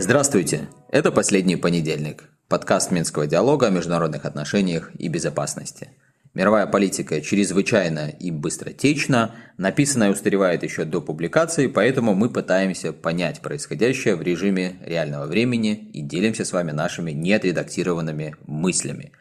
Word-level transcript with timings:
Здравствуйте! 0.00 0.68
Это 0.88 1.12
«Последний 1.12 1.56
понедельник»– 1.56 2.24
подкаст 2.48 2.90
Минского 2.90 3.26
диалога 3.26 3.66
о 3.66 3.70
международных 3.70 4.24
отношениях 4.24 4.90
и 4.98 5.08
безопасности. 5.08 5.90
Мировая 6.32 6.66
политика 6.66 7.20
чрезвычайно 7.20 8.08
и 8.08 8.30
быстротечна, 8.30 9.34
написанное 9.58 10.10
устаревает 10.10 10.62
еще 10.62 10.84
до 10.84 11.00
публикации, 11.00 11.66
поэтому 11.66 12.14
мы 12.14 12.30
пытаемся 12.30 12.92
понять 12.92 13.40
происходящее 13.40 14.16
в 14.16 14.22
режиме 14.22 14.76
реального 14.84 15.26
времени 15.26 15.90
и 15.92 16.00
делимся 16.00 16.44
с 16.44 16.52
вами 16.52 16.70
нашими 16.70 17.10
неотредактированными 17.10 18.36
мыслями. 18.46 19.12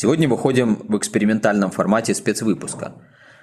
Сегодня 0.00 0.28
выходим 0.28 0.76
в 0.86 0.96
экспериментальном 0.96 1.72
формате 1.72 2.14
спецвыпуска– 2.14 2.92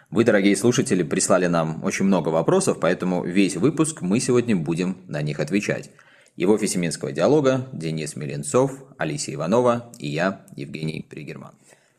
вы, 0.10 0.24
дорогие 0.24 0.56
слушатели, 0.56 1.04
прислали 1.04 1.48
нам 1.48 1.84
очень 1.84 2.06
много 2.06 2.30
вопросов, 2.30 2.78
поэтому 2.80 3.26
весь 3.26 3.58
выпуск 3.58 4.02
мы 4.02 4.22
сегодня 4.22 4.56
будем 4.56 5.00
на 5.10 5.22
них 5.22 5.42
отвечать. 5.42 5.90
И 6.38 6.46
в 6.46 6.52
офисе 6.52 6.80
Минского 6.80 7.12
диалога 7.12 7.68
Денис 7.74 8.16
Миленцов, 8.16 8.72
Алисия 8.98 9.36
Иванова 9.36 9.92
и 9.98 10.08
я, 10.08 10.46
Евгений 10.56 11.06
Пригерман. 11.10 11.56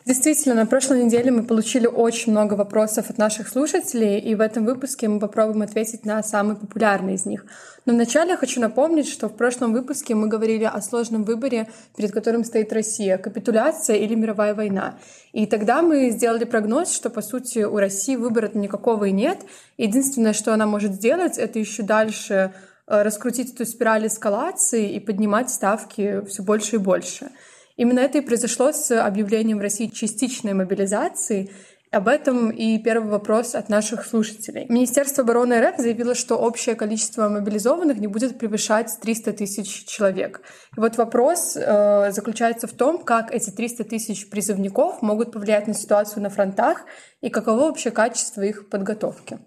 Действительно, 0.07 0.55
на 0.55 0.65
прошлой 0.65 1.05
неделе 1.05 1.31
мы 1.31 1.43
получили 1.43 1.87
очень 1.87 2.33
много 2.33 2.55
вопросов 2.55 3.11
от 3.11 3.19
наших 3.19 3.49
слушателей, 3.49 4.19
и 4.21 4.35
в 4.35 4.41
этом 4.41 4.65
выпуске 4.65 5.09
мы 5.09 5.21
попробуем 5.21 5.61
ответить 5.61 6.07
на 6.07 6.23
самые 6.23 6.57
популярные 6.57 7.17
из 7.17 7.27
них. 7.27 7.45
Но 7.87 7.95
вначале 7.95 8.33
я 8.33 8.37
хочу 8.37 8.61
напомнить, 8.61 9.09
что 9.09 9.29
в 9.29 9.37
прошлом 9.37 9.73
выпуске 9.73 10.15
мы 10.15 10.29
говорили 10.29 10.65
о 10.65 10.83
сложном 10.83 11.25
выборе, 11.25 11.69
перед 11.97 12.13
которым 12.13 12.45
стоит 12.45 12.73
Россия— 12.73 13.17
капитуляция 13.19 13.97
или 13.97 14.15
мировая 14.15 14.55
война. 14.55 14.99
И 15.33 15.47
тогда 15.47 15.81
мы 15.81 16.11
сделали 16.11 16.45
прогноз, 16.45 16.93
что, 16.93 17.09
по 17.09 17.23
сути, 17.23 17.61
у 17.61 17.79
России 17.79 18.17
выбора 18.17 18.51
никакого 18.53 19.05
и 19.05 19.13
нет. 19.13 19.39
Единственное, 19.79 20.35
что 20.35 20.53
она 20.53 20.67
может 20.67 20.93
сделать, 20.93 21.39
это 21.39 21.59
еще 21.59 21.83
дальше 21.83 22.53
Э, 22.89 23.03
раскрутить 23.03 23.53
эту 23.53 23.67
спираль 23.67 24.07
эскалации 24.07 24.93
и 24.93 25.01
поднимать 25.01 25.51
ставки 25.51 26.25
все 26.27 26.43
больше 26.43 26.77
и 26.77 26.79
больше. 26.79 27.31
Именно 27.77 28.01
это 28.01 28.19
и 28.19 28.21
произошло 28.21 28.73
с 28.73 28.91
объявлением 28.99 29.59
в 29.59 29.63
России 29.63 29.89
частичной 29.89 30.55
мобилизации. 30.55 31.51
Об 31.97 32.09
этом 32.09 32.51
и 32.51 32.79
первый 32.79 33.11
вопрос 33.11 33.55
от 33.55 33.71
наших 33.71 34.05
слушателей. 34.05 34.67
Министерство 34.69 35.25
обороны 35.25 35.59
РФ 35.59 35.79
заявило, 35.79 36.15
что 36.15 36.37
общее 36.37 36.75
количество 36.75 37.31
мобилизованных 37.31 37.97
не 37.97 38.07
будет 38.07 38.39
превышать 38.39 38.93
300 39.01 39.33
тысяч 39.33 39.87
человек. 39.87 40.43
И 40.77 40.81
вот 40.81 40.99
вопрос 40.99 41.57
э, 41.57 42.13
заключается 42.13 42.67
в 42.67 42.73
том, 42.73 43.03
как 43.03 43.33
эти 43.33 43.49
300 43.49 43.85
тысяч 43.85 44.29
призывников 44.29 45.01
могут 45.01 45.33
повлиять 45.33 45.69
на 45.69 45.73
ситуацию 45.73 46.23
на 46.23 46.29
фронтах 46.29 46.85
и 47.23 47.31
каково 47.31 47.69
вообще 47.69 47.91
качество 47.91 48.43
их 48.43 48.69
подготовки. 48.69 49.39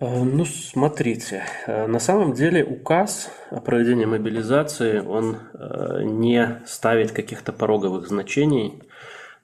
Э, 0.00 0.24
ну, 0.24 0.44
смотрите, 0.44 1.44
э, 1.68 1.86
на 1.86 2.00
самом 2.00 2.32
деле 2.32 2.64
указ 2.64 3.30
о 3.50 3.60
проведении 3.60 4.04
мобилизации, 4.04 4.98
он 4.98 5.36
э, 5.36 6.02
не 6.02 6.60
ставит 6.66 7.12
каких-то 7.12 7.52
пороговых 7.52 8.08
значений 8.08 8.82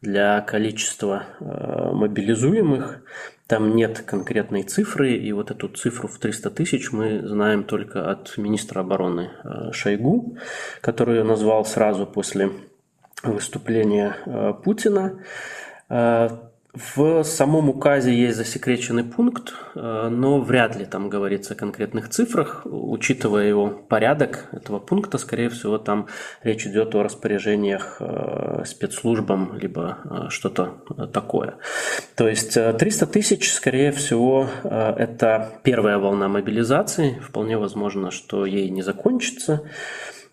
для 0.01 0.41
количества 0.41 1.25
мобилизуемых. 1.41 3.03
Там 3.47 3.75
нет 3.75 4.03
конкретной 4.07 4.63
цифры, 4.63 5.15
и 5.15 5.33
вот 5.33 5.51
эту 5.51 5.69
цифру 5.69 6.09
в 6.09 6.19
300 6.19 6.51
тысяч 6.51 6.93
мы 6.93 7.27
знаем 7.27 7.65
только 7.65 8.11
от 8.11 8.39
министра 8.39 8.81
обороны 8.81 9.31
Шойгу, 9.73 10.37
который 10.81 11.25
назвал 11.25 11.65
сразу 11.65 12.07
после 12.07 12.51
выступления 13.25 14.15
Путина. 14.63 15.25
В 16.73 17.25
самом 17.25 17.69
указе 17.69 18.15
есть 18.15 18.37
засекреченный 18.37 19.03
пункт, 19.03 19.55
э, 19.75 20.09
но 20.09 20.41
вряд 20.41 20.77
ли 20.77 20.85
там 20.85 21.09
говорится 21.09 21.55
о 21.55 21.57
конкретных 21.57 22.11
цифрах. 22.11 22.63
Учитывая 22.65 23.49
его 23.49 23.71
порядок 23.71 24.49
этого 24.53 24.79
пункта, 24.79 25.19
скорее 25.19 25.49
всего, 25.49 25.79
там 25.79 26.07
речь 26.45 26.65
идет 26.67 26.95
о 26.95 27.03
распоряжениях 27.03 27.97
э, 27.99 28.63
спецслужбам, 28.67 29.59
либо 29.59 29.99
э, 30.05 30.29
что-то 30.29 30.77
такое. 31.13 31.57
То 32.15 32.29
есть 32.29 32.55
300 32.55 33.07
тысяч, 33.07 33.53
скорее 33.53 33.91
всего, 33.91 34.47
это 34.63 35.49
первая 35.65 35.99
волна 35.99 36.29
мобилизации. 36.29 37.19
Вполне 37.21 37.59
возможно, 37.59 38.13
что 38.13 38.47
ей 38.47 38.71
не 38.71 38.83
закончится. 38.83 39.63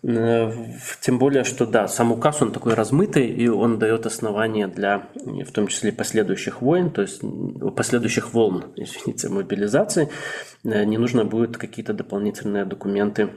Э, 0.02 0.52
тем 1.00 1.18
более, 1.18 1.44
что 1.44 1.66
да, 1.66 1.88
сам 1.88 2.12
указ, 2.12 2.40
он 2.40 2.52
такой 2.52 2.74
размытый, 2.74 3.26
и 3.26 3.48
он 3.48 3.78
дает 3.78 4.06
основания 4.06 4.68
для, 4.68 5.08
в 5.14 5.50
том 5.50 5.66
числе, 5.66 5.92
последующих 5.92 6.62
войн, 6.62 6.90
то 6.90 7.02
есть 7.02 7.20
последующих 7.76 8.32
волн, 8.32 8.66
извините, 8.76 9.28
мобилизации. 9.28 10.08
Э, 10.64 10.84
не 10.84 10.98
нужно 10.98 11.24
будет 11.24 11.56
какие-то 11.56 11.92
дополнительные 11.94 12.64
документы 12.64 13.30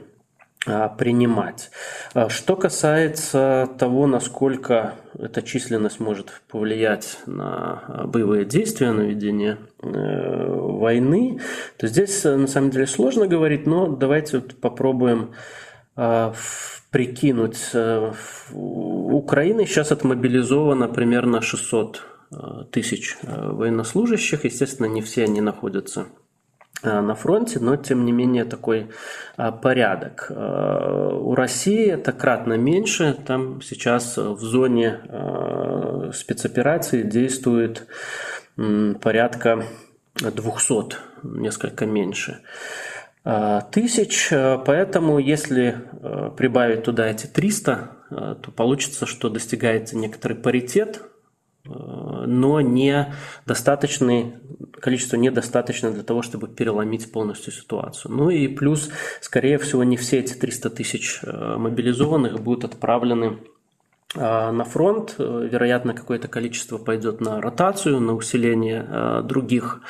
а, 0.64 0.88
принимать. 0.88 1.72
А 2.14 2.28
что 2.28 2.54
касается 2.54 3.68
того, 3.78 4.06
насколько 4.06 4.94
эта 5.18 5.42
численность 5.42 5.98
может 5.98 6.40
повлиять 6.48 7.18
на 7.26 8.04
боевые 8.06 8.44
действия, 8.44 8.92
на 8.92 9.00
ведение 9.00 9.58
э, 9.82 9.88
войны, 9.88 11.40
то 11.78 11.88
здесь 11.88 12.22
на 12.22 12.46
самом 12.46 12.70
деле 12.70 12.86
сложно 12.86 13.26
говорить, 13.26 13.66
но 13.66 13.88
давайте 13.88 14.38
вот 14.38 14.54
попробуем 14.54 15.32
прикинуть, 16.92 17.70
э, 17.72 18.12
Украины 18.52 19.66
сейчас 19.66 19.90
отмобилизовано 19.90 20.88
примерно 20.88 21.40
600 21.40 22.02
э, 22.30 22.36
тысяч 22.70 23.16
э, 23.22 23.50
военнослужащих. 23.50 24.44
Естественно, 24.44 24.86
не 24.86 25.00
все 25.00 25.24
они 25.24 25.40
находятся 25.40 26.06
на 26.84 27.14
фронте, 27.14 27.60
но 27.60 27.76
тем 27.76 28.04
не 28.04 28.10
менее 28.10 28.44
такой 28.44 28.88
порядок. 29.36 30.32
У 30.32 31.32
России 31.36 31.86
это 31.86 32.10
кратно 32.10 32.54
меньше. 32.54 33.16
Там 33.24 33.62
сейчас 33.62 34.16
в 34.16 34.40
зоне 34.40 35.00
спецоперации 36.12 37.02
действует 37.02 37.86
порядка 38.56 39.64
200, 40.16 40.96
несколько 41.22 41.86
меньше. 41.86 42.40
Э, 43.24 43.60
тысяч, 43.70 44.28
э, 44.32 44.58
поэтому 44.64 45.18
если 45.18 45.76
э, 46.02 46.30
прибавить 46.36 46.84
туда 46.84 47.08
эти 47.08 47.26
300, 47.26 47.96
то 48.42 48.50
получится, 48.50 49.06
что 49.06 49.30
достигается 49.30 49.96
некоторый 49.96 50.34
паритет, 50.34 51.00
но 51.64 52.60
не 52.60 53.14
достаточный, 53.46 54.34
количество 54.82 55.16
недостаточно 55.16 55.90
для 55.90 56.02
того, 56.02 56.20
чтобы 56.20 56.48
переломить 56.48 57.10
полностью 57.10 57.54
ситуацию. 57.54 58.12
Ну 58.12 58.28
и 58.28 58.48
плюс, 58.48 58.90
скорее 59.22 59.56
всего, 59.56 59.82
не 59.82 59.96
все 59.96 60.18
эти 60.18 60.34
300 60.34 60.68
тысяч 60.68 61.20
мобилизованных 61.22 62.42
будут 62.42 62.64
отправлены 62.64 63.26
а, 63.28 63.51
на 64.14 64.64
фронт. 64.64 65.14
Вероятно, 65.18 65.94
какое-то 65.94 66.28
количество 66.28 66.78
пойдет 66.78 67.20
на 67.20 67.40
ротацию, 67.40 67.98
на 68.00 68.14
усиление 68.14 68.86
а, 68.88 69.22
других, 69.22 69.80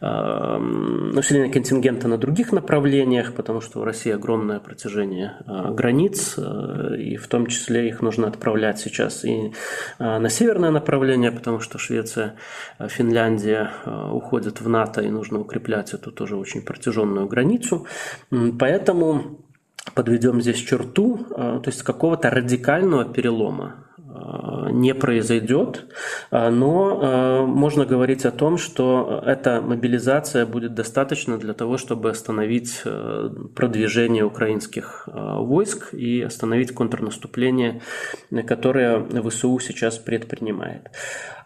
а, 0.00 0.58
на 0.58 1.18
усиление 1.20 1.52
контингента 1.52 2.08
на 2.08 2.18
других 2.18 2.52
направлениях, 2.52 3.34
потому 3.34 3.60
что 3.60 3.80
у 3.80 3.84
России 3.84 4.12
огромное 4.12 4.58
протяжение 4.58 5.36
границ, 5.46 6.36
и 6.38 7.16
в 7.16 7.28
том 7.28 7.46
числе 7.46 7.88
их 7.88 8.02
нужно 8.02 8.26
отправлять 8.26 8.78
сейчас 8.78 9.24
и 9.24 9.52
на 9.98 10.28
северное 10.28 10.70
направление, 10.70 11.30
потому 11.30 11.60
что 11.60 11.78
Швеция, 11.78 12.34
Финляндия 12.78 13.70
уходят 14.12 14.60
в 14.60 14.68
НАТО, 14.68 15.00
и 15.02 15.10
нужно 15.10 15.40
укреплять 15.40 15.94
эту 15.94 16.10
тоже 16.10 16.36
очень 16.36 16.62
протяженную 16.62 17.26
границу. 17.26 17.86
Поэтому 18.58 19.38
подведем 19.94 20.40
здесь 20.40 20.58
черту, 20.58 21.26
э, 21.30 21.60
то 21.62 21.64
есть 21.66 21.82
какого-то 21.82 22.30
радикального 22.30 23.04
перелома 23.04 23.89
не 24.70 24.94
произойдет, 24.94 25.86
э, 26.30 26.50
но 26.50 27.46
можно 27.46 27.84
говорить 27.84 28.24
о 28.24 28.30
том, 28.30 28.58
что 28.58 29.22
эта 29.24 29.60
мобилизация 29.60 30.46
будет 30.46 30.74
достаточно 30.74 31.38
для 31.38 31.54
того, 31.54 31.78
чтобы 31.78 32.10
остановить 32.10 32.82
продвижение 33.54 34.24
украинских 34.24 35.08
войск 35.12 35.94
и 35.94 36.22
остановить 36.22 36.72
контрнаступление, 36.72 37.80
которое 38.46 39.00
ВСУ 39.22 39.58
сейчас 39.60 39.98
предпринимает. 39.98 40.90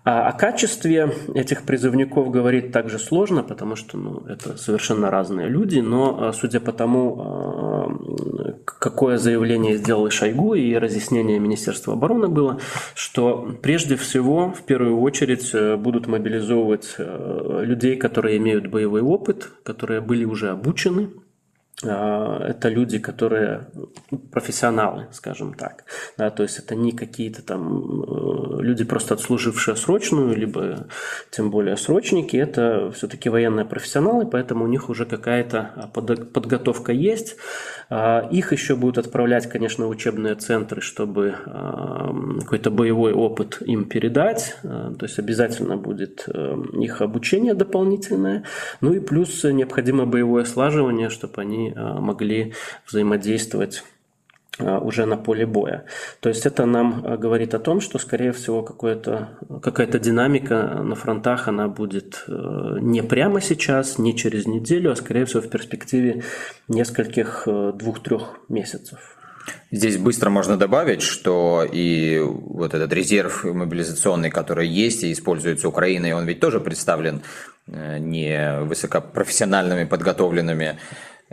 А 0.05 0.29
о 0.29 0.33
качестве 0.33 1.11
этих 1.35 1.63
призывников 1.63 2.31
говорить 2.31 2.73
также 2.73 2.99
сложно, 2.99 3.43
потому 3.43 3.75
что 3.75 3.97
ну, 3.97 4.23
это 4.29 4.59
совершенно 4.59 5.11
разные 5.11 5.49
люди, 5.49 5.79
но 5.79 6.31
судя 6.33 6.61
по 6.61 6.73
тому, 6.73 8.55
какое 8.65 9.17
заявление 9.17 9.77
сделал 9.77 10.11
Шойгу 10.11 10.55
и 10.55 10.75
разъяснение 10.75 11.39
Министерства 11.39 11.95
обороны 11.95 12.29
было, 12.29 12.61
что 12.95 13.57
прежде 13.63 13.97
всего, 13.97 14.53
в 14.53 14.63
первую 14.63 15.01
очередь, 15.01 15.51
э, 15.53 15.77
будут 15.77 16.07
мобилизовывать 16.07 16.95
э, 16.99 17.61
людей, 17.65 17.97
которые 17.97 18.37
имеют 18.39 18.67
боевой 18.69 19.01
опыт, 19.01 19.51
которые 19.63 20.01
были 20.01 20.25
уже 20.25 20.51
обучены 20.51 21.09
это 21.83 22.69
люди, 22.69 22.99
которые 22.99 23.67
профессионалы, 24.31 25.09
скажем 25.13 25.55
так. 25.55 25.85
Да, 26.17 26.31
то 26.31 26.43
есть 26.43 26.59
это 26.59 26.75
не 26.75 26.93
какие-то 26.93 27.43
там 27.43 28.03
э, 28.03 28.63
люди, 28.63 28.85
просто 28.85 29.15
отслужившие 29.15 29.77
срочную, 29.77 30.37
либо 30.37 30.87
тем 31.31 31.51
более 31.51 31.77
срочники. 31.77 32.37
Это 32.37 32.93
все-таки 32.93 33.29
военные 33.29 33.65
профессионалы, 33.65 34.27
поэтому 34.27 34.65
у 34.65 34.69
них 34.69 34.89
уже 34.89 35.05
какая-то 35.05 35.91
подготовка 35.93 36.93
есть. 36.93 37.37
А, 37.91 38.27
их 38.31 38.53
еще 38.53 38.77
будут 38.77 38.99
отправлять, 38.99 39.49
конечно, 39.49 39.87
в 39.87 39.91
учебные 39.91 40.35
центры, 40.37 40.81
чтобы 40.81 41.35
какой-то 42.41 42.71
боевой 42.71 43.13
опыт 43.13 43.59
им 43.61 43.85
передать. 43.85 44.57
А, 44.63 44.95
то 44.95 45.07
есть 45.07 45.19
обязательно 45.19 45.77
будет 45.77 46.25
э, 46.29 46.57
их 46.81 47.03
обучение 47.03 47.55
дополнительное. 47.55 48.45
Ну 48.81 48.93
и 48.93 49.01
плюс 49.01 49.45
необходимо 49.45 50.07
боевое 50.07 50.45
слаживание, 50.45 51.09
чтобы 51.09 51.41
они 51.41 51.64
а, 51.73 52.01
могли 52.01 52.55
взаимодействовать 52.87 53.85
уже 54.61 55.05
на 55.05 55.17
поле 55.17 55.47
боя. 55.47 55.85
То 56.21 56.29
есть 56.29 56.47
это 56.47 56.65
нам 56.65 57.03
говорит 57.19 57.55
о 57.55 57.59
том, 57.59 57.81
что, 57.81 57.99
скорее 57.99 58.31
всего, 58.31 58.63
какая-то 58.63 59.99
динамика 59.99 60.81
на 60.81 60.95
фронтах, 60.95 61.49
она 61.49 61.67
будет 61.67 62.23
э, 62.29 62.79
не 62.81 63.03
прямо 63.03 63.41
сейчас, 63.41 63.99
не 63.99 64.17
через 64.17 64.47
неделю, 64.47 64.93
а, 64.93 64.95
скорее 64.95 65.25
всего, 65.25 65.43
в 65.43 65.51
перспективе 65.51 66.23
нескольких 66.69 67.49
э, 67.49 67.73
двух-трех 67.75 68.39
месяцев. 68.49 69.15
Здесь 69.71 69.99
быстро 69.99 70.31
можно 70.31 70.57
добавить, 70.57 71.03
что 71.03 71.67
и 71.71 72.21
вот 72.21 72.75
этот 72.75 72.93
резерв 72.93 73.45
мобилизационный, 73.45 74.31
который 74.31 74.69
есть 74.69 75.03
и 75.03 75.13
используется 75.13 75.69
Украиной, 75.69 76.13
он 76.13 76.27
ведь 76.27 76.41
тоже 76.41 76.61
представлен 76.61 77.23
э, 77.67 77.99
не 77.99 78.61
высокопрофессиональными, 78.61 79.85
подготовленными 79.85 80.79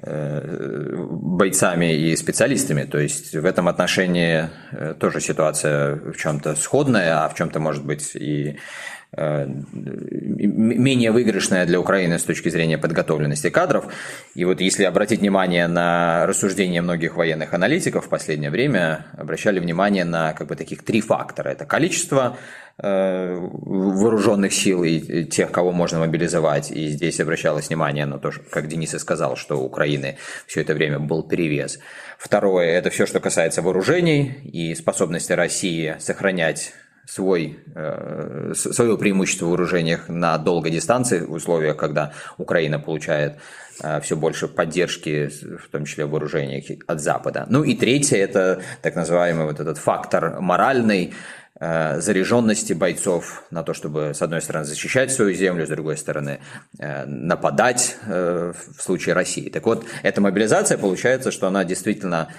бойцами 0.04 1.94
и 1.94 2.16
специалистами. 2.16 2.84
То 2.84 2.98
есть 2.98 3.36
в 3.36 3.46
этом 3.46 3.68
отношении 3.68 4.50
э, 4.72 4.96
тоже 5.00 5.22
ситуация 5.22 5.96
в 5.96 6.16
чем-то 6.18 6.56
сходная, 6.56 7.24
а 7.24 7.30
в 7.30 7.36
чем-то 7.36 7.60
может 7.60 7.86
быть 7.86 8.16
и 8.16 8.50
э, 8.50 8.56
менее 9.18 11.12
выигрышная 11.12 11.66
для 11.66 11.80
Украины 11.80 12.18
с 12.18 12.24
точки 12.24 12.50
зрения 12.50 12.78
подготовленности 12.78 13.50
кадров. 13.50 13.86
И 14.36 14.46
вот 14.46 14.62
если 14.62 14.86
обратить 14.86 15.20
внимание 15.20 15.68
на 15.68 16.26
рассуждения 16.26 16.82
многих 16.82 17.16
военных 17.16 17.54
аналитиков 17.54 18.06
в 18.06 18.10
последнее 18.10 18.52
время, 18.52 19.08
обращали 19.18 19.60
внимание 19.60 20.06
на 20.06 20.34
как 20.34 20.48
бы 20.48 20.56
таких 20.56 20.84
три 20.84 21.02
фактора. 21.02 21.50
Это 21.50 21.66
количество 21.66 22.38
Э, 22.84 23.36
вооруженных 23.40 24.54
сил 24.54 24.84
и 24.84 25.24
тех, 25.26 25.52
кого 25.52 25.72
можно 25.72 26.00
мобилизовать. 26.00 26.72
И 26.72 26.88
здесь 26.88 27.20
обращалось 27.20 27.68
внимание 27.68 28.08
на 28.08 28.18
то, 28.18 28.32
как 28.50 28.68
Денис 28.68 28.96
и 28.96 29.00
сказал, 29.00 29.36
что 29.36 29.60
у 29.60 29.66
Украины 29.66 30.18
все 30.48 30.62
это 30.62 30.74
время 30.74 30.98
был 30.98 31.22
перевес. 31.22 31.80
Второе– 32.18 32.70
это 32.80 32.90
все, 32.90 33.06
что 33.06 33.20
касается 33.20 33.62
вооружений 33.62 34.36
и 34.52 34.74
способности 34.74 35.34
России 35.34 35.96
сохранять 36.00 36.74
свой, 37.06 37.60
э, 37.76 38.54
свое 38.56 38.98
преимущество 38.98 39.46
в 39.46 39.50
вооружениях 39.50 40.08
на 40.10 40.38
долгой 40.38 40.72
дистанции 40.72 41.20
в 41.20 41.34
условиях, 41.34 41.78
когда 41.78 42.14
Украина 42.38 42.80
получает 42.80 43.38
э, 43.84 44.00
все 44.02 44.16
больше 44.16 44.48
поддержки, 44.48 45.28
в 45.28 45.70
том 45.70 45.86
числе 45.86 46.06
в 46.06 46.12
вооружениях 46.12 46.66
от 46.88 47.02
Запада. 47.02 47.46
Ну 47.50 47.64
и 47.64 47.76
третье– 47.76 48.18
это 48.18 48.62
так 48.82 48.96
называемый 48.96 49.46
вот 49.46 49.60
этот 49.60 49.78
фактор 49.78 50.40
моральный, 50.40 51.14
Э, 51.64 52.02
заряженности 52.02 52.74
бойцов 52.74 53.44
на 53.52 53.62
то, 53.62 53.76
чтобы, 53.76 54.14
с 54.16 54.22
одной 54.24 54.42
стороны, 54.42 54.66
защищать 54.66 55.12
свою 55.12 55.36
землю, 55.36 55.68
с 55.68 55.70
другой 55.70 55.96
стороны, 55.96 56.40
нападать 56.80 57.98
в 58.08 58.56
случае 58.80 59.14
России. 59.14 59.48
Так 59.50 59.68
вот, 59.68 59.86
эта 60.02 60.22
мобилизация, 60.22 60.80
получается, 60.80 61.30
что 61.30 61.46
она 61.46 61.64
действительно 61.64 62.30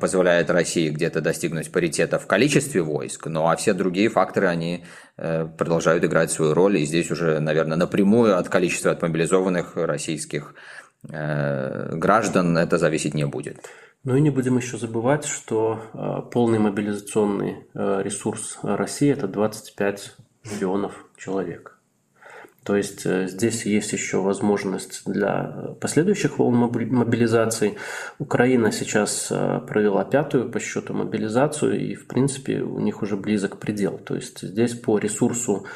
позволяет 0.00 0.50
России 0.50 0.88
где-то 0.88 1.20
достигнуть 1.20 1.70
паритета 1.70 2.18
в 2.18 2.26
количестве 2.26 2.82
войск, 2.82 3.26
ну 3.26 3.48
а 3.48 3.56
все 3.56 3.74
другие 3.74 4.08
факторы, 4.08 4.46
они 4.46 4.84
продолжают 5.16 6.04
играть 6.04 6.30
свою 6.30 6.54
роль, 6.54 6.78
и 6.78 6.86
здесь 6.86 7.10
уже, 7.10 7.38
наверное, 7.40 7.76
напрямую 7.76 8.38
от 8.38 8.48
количества 8.48 8.92
отмобилизованных 8.92 9.76
российских 9.76 10.54
граждан 11.02 12.56
это 12.56 12.78
зависеть 12.78 13.14
не 13.14 13.26
будет. 13.26 13.58
Ну 14.04 14.16
и 14.16 14.20
не 14.20 14.30
будем 14.30 14.56
еще 14.56 14.78
забывать, 14.78 15.24
что 15.24 15.82
э, 15.92 16.30
полный 16.30 16.58
мобилизационный 16.58 17.66
э, 17.74 18.02
ресурс 18.02 18.58
России– 18.62 19.10
это 19.12 19.26
25 19.26 20.16
миллионов 20.44 21.04
человек. 21.16 21.77
То 22.64 22.76
есть 22.76 23.06
э, 23.06 23.26
здесь 23.28 23.64
есть 23.64 23.92
еще 23.92 24.18
возможность 24.18 25.02
для 25.06 25.74
последующих 25.80 26.38
волн 26.38 26.56
мобилизации. 26.56 27.76
Украина 28.18 28.72
сейчас 28.72 29.28
провела 29.66 30.04
пятую 30.04 30.50
по 30.50 30.60
счету 30.60 30.94
мобилизацию, 30.94 31.80
и 31.80 31.94
в 31.94 32.06
принципе 32.06 32.60
у 32.60 32.78
них 32.80 33.02
уже 33.02 33.16
близок 33.16 33.58
предел. 33.58 33.98
То 33.98 34.14
есть 34.14 34.42
здесь 34.42 34.74
по 34.74 34.98
ресурсу 34.98 35.66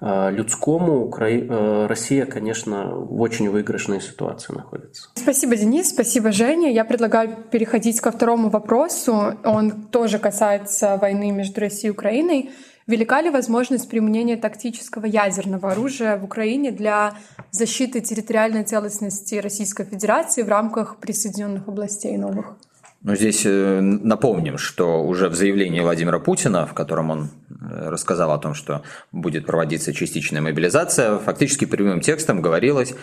Э, 0.00 0.30
людскому 0.30 1.06
Укра... 1.06 1.30
Э, 1.30 1.86
Россия, 1.86 2.26
конечно, 2.26 2.94
в 2.94 3.20
очень 3.20 3.48
выигрышной 3.48 4.00
ситуации 4.00 4.52
находится. 4.52 5.08
Спасибо, 5.14 5.56
Денис, 5.56 5.88
спасибо, 5.90 6.30
Женя. 6.32 6.70
Я 6.70 6.84
предлагаю 6.84 7.36
переходить 7.50 8.00
ко 8.00 8.10
второму 8.10 8.50
вопросу. 8.50 9.38
Он 9.44 9.70
тоже 9.86 10.18
касается 10.18 10.98
войны 10.98 11.30
между 11.30 11.60
Россией 11.60 11.88
и 11.88 11.92
Украиной. 11.92 12.50
Велика 12.86 13.22
ли 13.22 13.30
возможность 13.30 13.88
применения 13.88 14.36
тактического 14.36 15.06
ядерного 15.06 15.72
оружия 15.72 16.18
в 16.18 16.24
Украине 16.24 16.70
для 16.70 17.14
защиты 17.50 18.02
территориальной 18.02 18.64
целостности 18.64 19.36
Российской 19.36 19.86
Федерации 19.86 20.42
в 20.42 20.48
рамках 20.48 20.98
присоединенных 20.98 21.66
областей 21.66 22.18
новых? 22.18 22.56
Но 23.02 23.14
здесь 23.14 23.42
э, 23.44 23.80
напомним, 23.80 24.58
что 24.58 25.02
уже 25.02 25.28
в 25.28 25.34
заявлении 25.34 25.80
Владимира 25.80 26.18
Путина, 26.18 26.66
в 26.66 26.74
котором 26.74 27.10
он 27.10 27.30
э, 27.50 27.88
рассказал 27.88 28.32
о 28.32 28.38
том, 28.38 28.54
что 28.54 28.82
будет 29.12 29.46
проводиться 29.46 29.94
частичная 29.94 30.42
мобилизация, 30.42 31.18
фактически 31.18 31.66
прямым 31.66 32.00
текстом 32.00 32.42
говорилось 32.42 32.94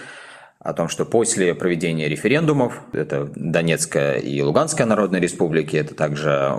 о 0.63 0.73
том, 0.73 0.89
что 0.89 1.05
после 1.05 1.55
проведения 1.55 2.07
референдумов, 2.07 2.81
это 2.93 3.31
Донецкая 3.35 4.17
и 4.17 4.41
Луганская 4.41 4.85
народные 4.85 5.19
республики, 5.19 5.75
это 5.75 5.95
также 5.95 6.53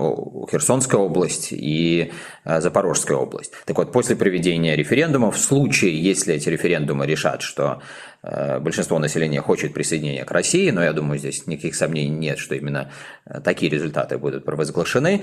Херсонская 0.51 1.01
область 1.01 1.53
и 1.53 2.11
э, 2.45 2.61
Запорожская 2.61 3.17
область. 3.17 3.53
Так 3.65 3.79
вот, 3.79 3.93
после 3.93 4.17
проведения 4.17 4.75
референдумов, 4.75 5.37
в 5.37 5.39
случае, 5.39 6.03
если 6.03 6.35
эти 6.35 6.49
референдумы 6.49 7.07
решат, 7.07 7.43
что 7.43 7.81
э, 8.25 8.59
большинство 8.59 8.99
населения 8.99 9.41
хочет 9.41 9.73
присоединения 9.73 10.25
к 10.25 10.33
России, 10.33 10.71
но 10.71 10.83
я 10.83 10.93
думаю, 10.93 11.21
здесь 11.21 11.47
никаких 11.47 11.77
сомнений 11.77 12.11
нет, 12.11 12.41
что 12.41 12.57
именно 12.57 12.91
э, 13.25 13.41
такие 13.41 13.71
результаты 13.71 14.19
будут 14.19 14.45
провозглашены, 14.45 15.23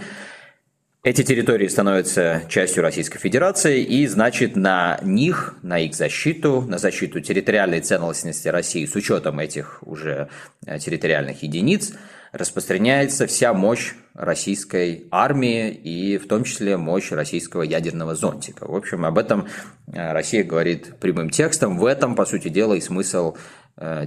эти 1.01 1.23
территории 1.23 1.67
становятся 1.67 2.43
частью 2.49 2.83
Российской 2.83 3.19
Федерации, 3.19 3.81
и 3.81 4.05
значит 4.05 4.57
на 4.57 4.99
них, 5.01 5.55
на 5.61 5.79
их 5.79 5.95
защиту, 5.95 6.61
на 6.67 6.77
защиту 6.77 7.21
территориальной 7.21 7.79
целостности 7.79 8.49
России 8.49 8.85
с 8.85 8.95
учетом 8.95 9.39
этих 9.39 9.79
уже 9.81 10.27
э, 10.65 10.77
территориальных 10.77 11.41
единиц 11.41 11.93
распространяется 12.33 13.27
вся 13.27 13.53
мощь 13.53 13.93
российской 14.13 15.07
армии 15.09 15.69
и 15.71 16.17
в 16.17 16.27
том 16.27 16.43
числе 16.43 16.75
мощь 16.75 17.11
российского 17.11 17.61
ядерного 17.61 18.13
зонтика. 18.13 18.67
В 18.67 18.75
общем, 18.75 19.05
об 19.05 19.17
этом 19.17 19.47
э, 19.87 20.11
Россия 20.11 20.43
говорит 20.43 20.99
прямым 20.99 21.29
текстом. 21.29 21.77
В 21.77 21.85
этом, 21.85 22.15
по 22.15 22.25
сути 22.25 22.49
дела, 22.49 22.73
и 22.73 22.81
смысл 22.81 23.37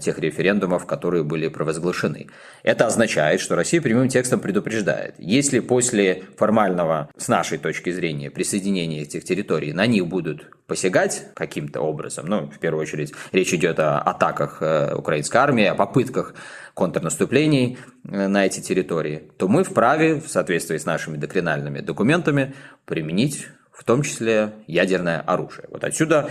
тех 0.00 0.18
референдумов, 0.18 0.86
которые 0.86 1.24
были 1.24 1.48
провозглашены. 1.48 2.28
Это 2.62 2.86
означает, 2.86 3.40
что 3.40 3.56
Россия 3.56 3.80
прямым 3.80 4.08
текстом 4.08 4.40
предупреждает, 4.40 5.14
если 5.18 5.60
после 5.60 6.24
формального, 6.36 7.08
с 7.16 7.28
нашей 7.28 7.58
точки 7.58 7.90
зрения, 7.90 8.30
присоединения 8.30 9.02
этих 9.02 9.24
территорий 9.24 9.72
на 9.72 9.86
них 9.86 10.06
будут 10.06 10.50
посягать 10.66 11.26
каким-то 11.34 11.80
образом, 11.80 12.26
ну, 12.26 12.50
в 12.50 12.58
первую 12.58 12.82
очередь, 12.82 13.12
речь 13.32 13.52
идет 13.52 13.78
о 13.78 13.98
атаках 13.98 14.58
э, 14.60 14.94
украинской 14.94 15.36
армии, 15.36 15.64
о 15.64 15.74
попытках 15.74 16.34
контрнаступлений 16.74 17.78
э, 18.04 18.26
на 18.26 18.46
эти 18.46 18.60
территории, 18.60 19.30
то 19.38 19.48
мы 19.48 19.64
вправе, 19.64 20.20
в 20.20 20.28
соответствии 20.28 20.76
с 20.78 20.86
нашими 20.86 21.16
докринальными 21.16 21.80
документами, 21.80 22.54
применить 22.84 23.48
в 23.72 23.84
том 23.84 24.02
числе 24.02 24.52
ядерное 24.66 25.20
оружие. 25.20 25.66
Вот 25.70 25.84
отсюда 25.84 26.30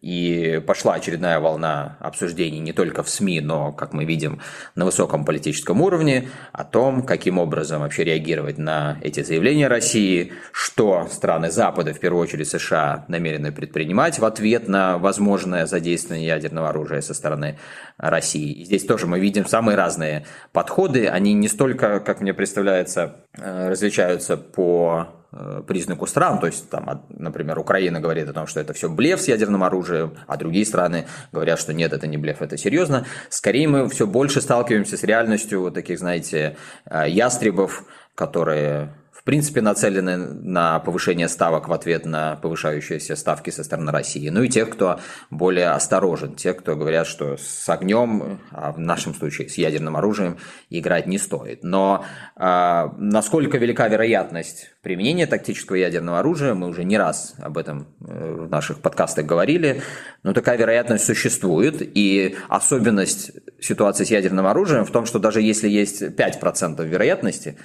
и 0.00 0.62
пошла 0.66 0.94
очередная 0.94 1.40
волна 1.40 1.98
обсуждений 2.00 2.58
не 2.58 2.72
только 2.72 3.02
в 3.02 3.10
СМИ, 3.10 3.40
но, 3.40 3.72
как 3.72 3.92
мы 3.92 4.04
видим, 4.04 4.40
на 4.74 4.86
высоком 4.86 5.24
политическом 5.24 5.82
уровне 5.82 6.28
о 6.52 6.64
том, 6.64 7.02
каким 7.02 7.38
образом 7.38 7.82
вообще 7.82 8.04
реагировать 8.04 8.56
на 8.56 8.98
эти 9.02 9.22
заявления 9.22 9.68
России, 9.68 10.32
что 10.52 11.06
страны 11.10 11.50
Запада, 11.50 11.92
в 11.92 12.00
первую 12.00 12.22
очередь 12.22 12.48
США, 12.48 13.04
намерены 13.08 13.52
предпринимать 13.52 14.18
в 14.18 14.24
ответ 14.24 14.68
на 14.68 14.96
возможное 14.96 15.66
задействование 15.66 16.28
ядерного 16.28 16.70
оружия 16.70 17.02
со 17.02 17.12
стороны 17.12 17.58
России. 17.98 18.52
И 18.52 18.64
здесь 18.64 18.84
тоже 18.84 19.06
мы 19.06 19.20
видим 19.20 19.46
самые 19.46 19.76
разные 19.76 20.24
подходы. 20.52 21.08
Они 21.08 21.34
не 21.34 21.48
столько, 21.48 22.00
как 22.00 22.20
мне 22.20 22.32
представляется, 22.32 23.16
э, 23.36 23.68
различаются 23.68 24.38
по 24.38 25.19
признаку 25.66 26.06
стран. 26.06 26.40
То 26.40 26.46
есть, 26.46 26.68
там, 26.70 27.04
например, 27.08 27.58
Украина 27.58 28.00
говорит 28.00 28.28
о 28.28 28.32
том, 28.32 28.46
что 28.46 28.60
это 28.60 28.72
все 28.72 28.88
блеф 28.88 29.20
с 29.20 29.28
ядерным 29.28 29.62
оружием, 29.62 30.16
а 30.26 30.36
другие 30.36 30.66
страны 30.66 31.06
говорят, 31.32 31.58
что 31.58 31.72
нет, 31.72 31.92
это 31.92 32.06
не 32.06 32.16
блеф, 32.16 32.42
это 32.42 32.56
серьезно. 32.56 33.06
Скорее 33.28 33.68
мы 33.68 33.88
все 33.88 34.06
больше 34.06 34.40
сталкиваемся 34.40 34.96
с 34.96 35.02
реальностью 35.04 35.60
вот 35.60 35.74
таких, 35.74 35.98
знаете, 35.98 36.56
э, 36.86 37.08
ястребов, 37.08 37.84
которые 38.14 38.92
в 39.20 39.24
принципе, 39.24 39.60
нацелены 39.60 40.16
на 40.16 40.78
повышение 40.78 41.28
ставок 41.28 41.68
в 41.68 41.72
ответ 41.74 42.06
на 42.06 42.36
повышающиеся 42.36 43.16
ставки 43.16 43.50
со 43.50 43.62
стороны 43.62 43.92
России. 43.92 44.30
Ну 44.30 44.42
и 44.42 44.48
тех, 44.48 44.70
кто 44.70 44.98
более 45.28 45.72
осторожен, 45.72 46.34
те, 46.36 46.54
кто 46.54 46.74
говорят, 46.74 47.06
что 47.06 47.36
с 47.36 47.68
огнем, 47.68 48.40
а 48.50 48.72
в 48.72 48.78
нашем 48.78 49.14
случае 49.14 49.50
с 49.50 49.58
ядерным 49.58 49.98
оружием, 49.98 50.38
играть 50.70 51.06
не 51.06 51.18
стоит. 51.18 51.62
Но 51.62 52.02
э, 52.34 52.88
насколько 52.96 53.58
велика 53.58 53.88
вероятность 53.88 54.70
применения 54.82 55.26
тактического 55.26 55.76
ядерного 55.76 56.20
оружия, 56.20 56.54
мы 56.54 56.68
уже 56.68 56.84
не 56.84 56.96
раз 56.96 57.34
об 57.38 57.58
этом 57.58 57.88
э, 58.00 58.46
в 58.46 58.50
наших 58.50 58.80
подкастах 58.80 59.26
говорили, 59.26 59.82
но 60.22 60.32
такая 60.32 60.56
вероятность 60.56 61.04
существует, 61.04 61.82
и 61.82 62.36
особенность 62.48 63.32
ситуации 63.60 64.04
с 64.04 64.10
ядерным 64.10 64.46
оружием 64.46 64.86
в 64.86 64.90
том, 64.90 65.04
что 65.04 65.18
даже 65.18 65.42
если 65.42 65.68
есть 65.68 66.00
5% 66.02 66.82
вероятности, 66.86 67.58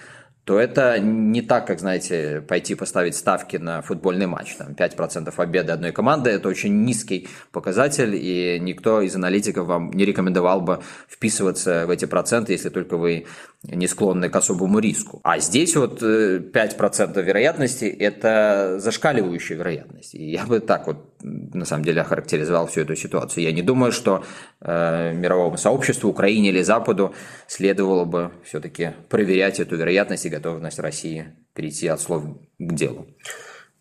то 0.46 0.60
это 0.60 1.00
не 1.00 1.42
так, 1.42 1.66
как, 1.66 1.80
знаете, 1.80 2.44
пойти 2.48 2.76
поставить 2.76 3.16
ставки 3.16 3.58
на 3.58 3.82
футбольный 3.82 4.28
матч. 4.28 4.56
Там 4.56 4.74
5% 4.74 5.34
победы 5.36 5.72
одной 5.72 5.92
команды– 5.92 6.30
это 6.32 6.48
очень 6.48 6.84
низкий 6.84 7.28
показатель, 7.52 8.16
и 8.16 8.60
никто 8.60 9.02
из 9.02 9.16
аналитиков 9.16 9.66
вам 9.66 9.90
не 9.92 10.06
рекомендовал 10.06 10.62
бы 10.62 10.82
вписываться 11.10 11.88
в 11.88 11.90
эти 11.90 12.06
проценты, 12.06 12.54
если 12.54 12.70
только 12.70 12.96
вы 12.96 13.26
не 13.64 13.88
склонны 13.88 14.30
к 14.30 14.36
особому 14.36 14.78
риску. 14.78 15.20
А 15.24 15.40
здесь 15.40 15.76
вот 15.76 16.04
5% 16.04 17.18
э, 17.18 17.22
вероятности– 17.24 17.86
это 18.00 18.76
зашкаливающая 18.78 19.58
вероятность. 19.58 20.14
И 20.14 20.30
я 20.30 20.46
бы 20.46 20.60
так 20.60 20.86
вот, 20.86 21.15
на 21.26 21.66
самом 21.66 21.84
деле, 21.84 22.02
охарактеризовал 22.02 22.68
всю 22.68 22.82
эту 22.82 22.96
ситуацию. 22.96 23.44
Я 23.44 23.52
не 23.52 23.62
думаю, 23.62 23.92
что 23.92 24.24
э, 24.62 25.14
мировому 25.14 25.58
сообществу, 25.58 26.10
Украине 26.10 26.50
или 26.50 26.62
Западу 26.62 27.14
следовало 27.48 28.06
бы 28.06 28.32
все-таки 28.44 28.94
проверять 29.10 29.60
эту 29.60 29.76
вероятность 29.76 30.26
и 30.26 30.30
готовность 30.30 30.80
России 30.80 31.34
перейти 31.54 31.88
от 31.88 32.00
слов 32.00 32.24
к 32.60 32.74
делу. 32.74 33.08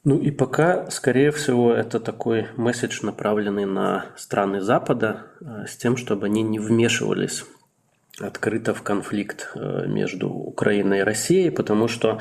Ну 0.05 0.19
и 0.19 0.31
пока, 0.31 0.91
скорее 0.91 1.31
всего, 1.31 1.73
это 1.73 1.99
такой 2.01 2.47
месседж, 2.57 3.01
направленный 3.03 3.65
на 3.67 4.07
страны 4.17 4.61
Запада, 4.61 5.27
э, 5.41 5.67
с 5.67 5.77
тем, 5.77 5.97
чтобы 5.97 6.27
они 6.27 6.43
не 6.43 6.59
вмешивались 6.59 7.45
открыто 8.21 8.75
в 8.75 8.83
конфликт 8.83 9.51
э, 9.55 9.87
между 9.87 10.31
Украиной 10.31 11.01
и 11.01 11.03
Россией, 11.03 11.51
потому 11.51 11.89
что 11.89 12.21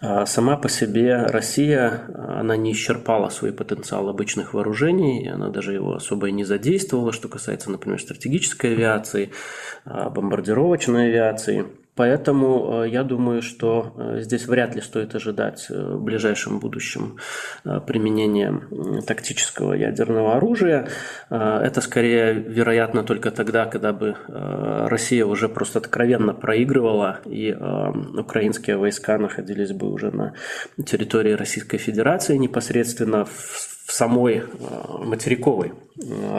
э, 0.00 0.26
сама 0.26 0.56
по 0.56 0.68
себе 0.68 1.26
Россия, 1.26 2.02
она 2.14 2.56
не 2.56 2.72
исчерпала 2.72 3.28
свой 3.28 3.52
потенциал 3.52 4.08
обычных 4.08 4.54
вооружений, 4.54 5.28
она 5.28 5.48
даже 5.48 5.74
его 5.74 5.94
особо 5.94 6.28
и 6.28 6.32
не 6.32 6.44
задействовала, 6.44 7.12
что 7.12 7.28
касается, 7.28 7.70
например, 7.70 8.00
стратегической 8.00 8.72
авиации, 8.72 9.30
бомбардировочной 9.84 11.08
авиации– 11.08 11.66
Поэтому 11.98 12.84
э, 12.84 12.90
я 12.90 13.02
думаю, 13.02 13.42
что 13.42 13.92
э, 13.96 14.20
здесь 14.20 14.46
вряд 14.46 14.76
ли 14.76 14.80
стоит 14.80 15.16
ожидать 15.16 15.66
э, 15.68 15.74
в 15.74 16.00
ближайшем 16.00 16.60
будущем 16.60 17.16
применения 17.88 18.54
тактического 19.04 19.72
ядерного 19.72 20.36
оружия. 20.36 20.88
Это 21.28 21.80
скорее 21.80 22.34
вероятно 22.34 23.02
только 23.02 23.30
тогда, 23.30 23.66
когда 23.66 23.92
бы 23.92 24.16
Россия 24.28 25.26
уже 25.26 25.48
просто 25.48 25.80
откровенно 25.80 26.34
проигрывала, 26.34 27.18
и 27.24 27.52
украинские 27.52 28.76
войска 28.76 29.18
находились 29.18 29.72
бы 29.72 29.90
уже 29.90 30.10
на 30.10 30.34
территории 30.84 31.32
Российской 31.32 31.78
Федерации 31.78 32.36
непосредственно 32.36 33.24
в 33.24 33.92
самой 33.92 34.44
материковой 35.00 35.72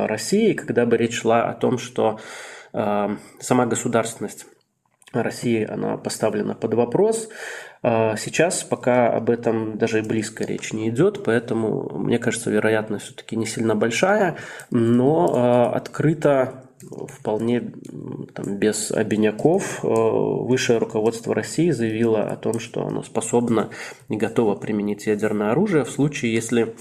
России, 0.08 0.54
когда 0.54 0.86
бы 0.86 0.98
речь 0.98 1.20
шла 1.20 1.50
о 1.50 1.54
том, 1.54 1.78
что 1.78 2.20
сама 2.72 3.66
государственность 3.66 4.46
России 5.12 5.66
она 5.66 5.98
поставлена 5.98 6.56
под 6.56 6.74
вопрос. 6.75 7.30
А 7.82 8.18
сейчас 8.18 8.63
пока 8.63 9.10
об 9.10 9.30
этом 9.30 9.78
даже 9.78 10.00
и 10.00 10.01
близко 10.01 10.44
речь 10.44 10.74
не 10.74 10.89
идет, 10.89 11.24
поэтому, 11.24 11.98
мне 11.98 12.20
кажется, 12.20 12.51
вероятность 12.51 13.06
все-таки 13.06 13.38
не 13.38 13.46
сильно 13.46 13.74
большая, 13.74 14.36
но 14.70 15.32
а, 15.34 15.72
открыто 15.72 16.66
вполне 17.08 17.72
там, 18.34 18.58
без 18.58 18.92
обиняков 18.92 19.80
а, 19.84 19.88
высшее 19.88 20.80
руководство 20.80 21.34
России 21.34 21.72
заявило 21.72 22.24
о 22.24 22.36
том, 22.36 22.60
что 22.60 22.86
оно 22.86 23.01
способно 23.01 23.70
и 24.10 24.18
готово 24.18 24.56
применить 24.56 25.08
ядерное 25.08 25.51
оружие 25.51 25.86
в 25.86 25.89
случае, 25.89 26.34
если 26.34 26.75